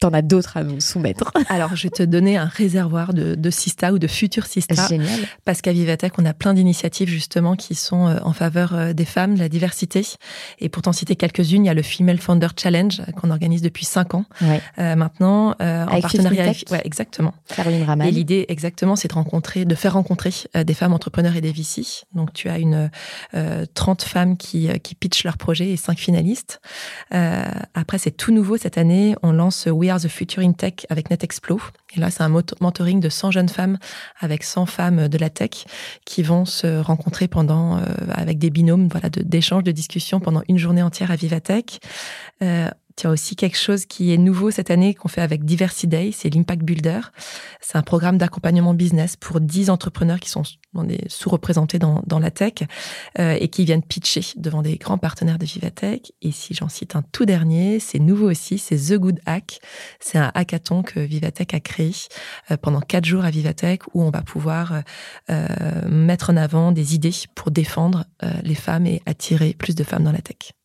[0.00, 1.32] T'en as d'autres à nous soumettre.
[1.48, 4.88] Alors, je vais te donner un réservoir de, de Sista ou de futurs Sista.
[4.88, 5.20] Génial.
[5.44, 9.04] Parce qu'à Vivatech, on a plein d'initiatives justement qui sont euh, en faveur euh, des
[9.04, 10.06] femmes, de la diversité.
[10.60, 13.62] Et pour t'en citer quelques-unes, il y a le Female Founder Challenge euh, qu'on organise
[13.62, 14.60] depuis cinq ans ouais.
[14.78, 16.64] euh, maintenant, euh, en partenariat avec...
[16.70, 17.34] Ouais, exactement.
[17.54, 18.06] Caroline Raman.
[18.06, 22.04] Et l'idée, exactement, c'est de rencontrer, de faire rencontrer des femmes entrepreneurs et des VC.
[22.14, 22.90] Donc, tu as une
[23.74, 26.60] 30 femmes qui, qui pitchent leur projet et cinq finalistes.
[27.10, 29.14] après, c'est tout nouveau cette année.
[29.22, 31.60] On lance We the Future in Tech avec NetExplo.
[31.96, 33.78] Et là, c'est un mentoring de 100 jeunes femmes
[34.20, 35.64] avec 100 femmes de la tech
[36.04, 40.58] qui vont se rencontrer pendant, euh, avec des binômes, voilà, d'échanges, de, discussions pendant une
[40.58, 41.80] journée entière à Vivatech.
[42.42, 42.68] Euh,
[42.98, 46.10] Tu as aussi quelque chose qui est nouveau cette année qu'on fait avec Diversity Day,
[46.12, 46.98] c'est l'Impact Builder.
[47.60, 50.42] C'est un programme d'accompagnement business pour 10 entrepreneurs qui sont
[51.06, 52.54] sous-représentés dans, dans, la tech
[53.20, 56.12] euh, et qui viennent pitcher devant des grands partenaires de Vivatech.
[56.22, 59.60] Et si j'en cite un tout dernier, c'est nouveau aussi, c'est The Good Hack.
[60.00, 61.92] C'est un hackathon que Vivatech a créé
[62.50, 64.82] euh, pendant quatre jours à Vivatech où on va pouvoir
[65.30, 68.06] euh, mettre en avant des idées pour défendre
[68.42, 70.57] les femmes et attirer plus de femmes dans la tech.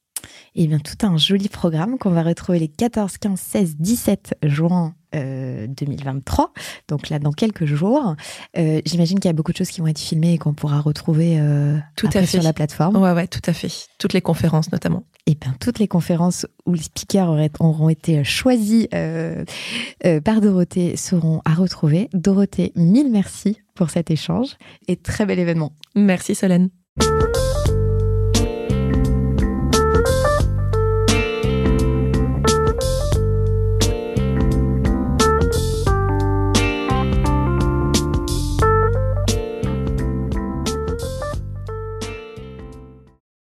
[0.56, 4.36] Et eh bien, tout un joli programme qu'on va retrouver les 14, 15, 16, 17
[4.44, 6.46] juin 2023.
[6.46, 8.16] Euh, Donc là, dans quelques jours.
[8.58, 10.80] Euh, j'imagine qu'il y a beaucoup de choses qui vont être filmées et qu'on pourra
[10.80, 12.26] retrouver euh, tout à fait.
[12.28, 12.98] sur la plateforme.
[12.98, 13.72] Ouais, ouais, tout à fait.
[14.00, 15.04] Toutes les conférences notamment.
[15.26, 21.42] Et eh bien, toutes les conférences où les speakers auront été choisis par Dorothée seront
[21.46, 22.10] à retrouver.
[22.14, 24.58] Dorothée, mille merci pour cet échange
[24.90, 25.72] et très bel événement.
[25.96, 26.70] Merci Solène.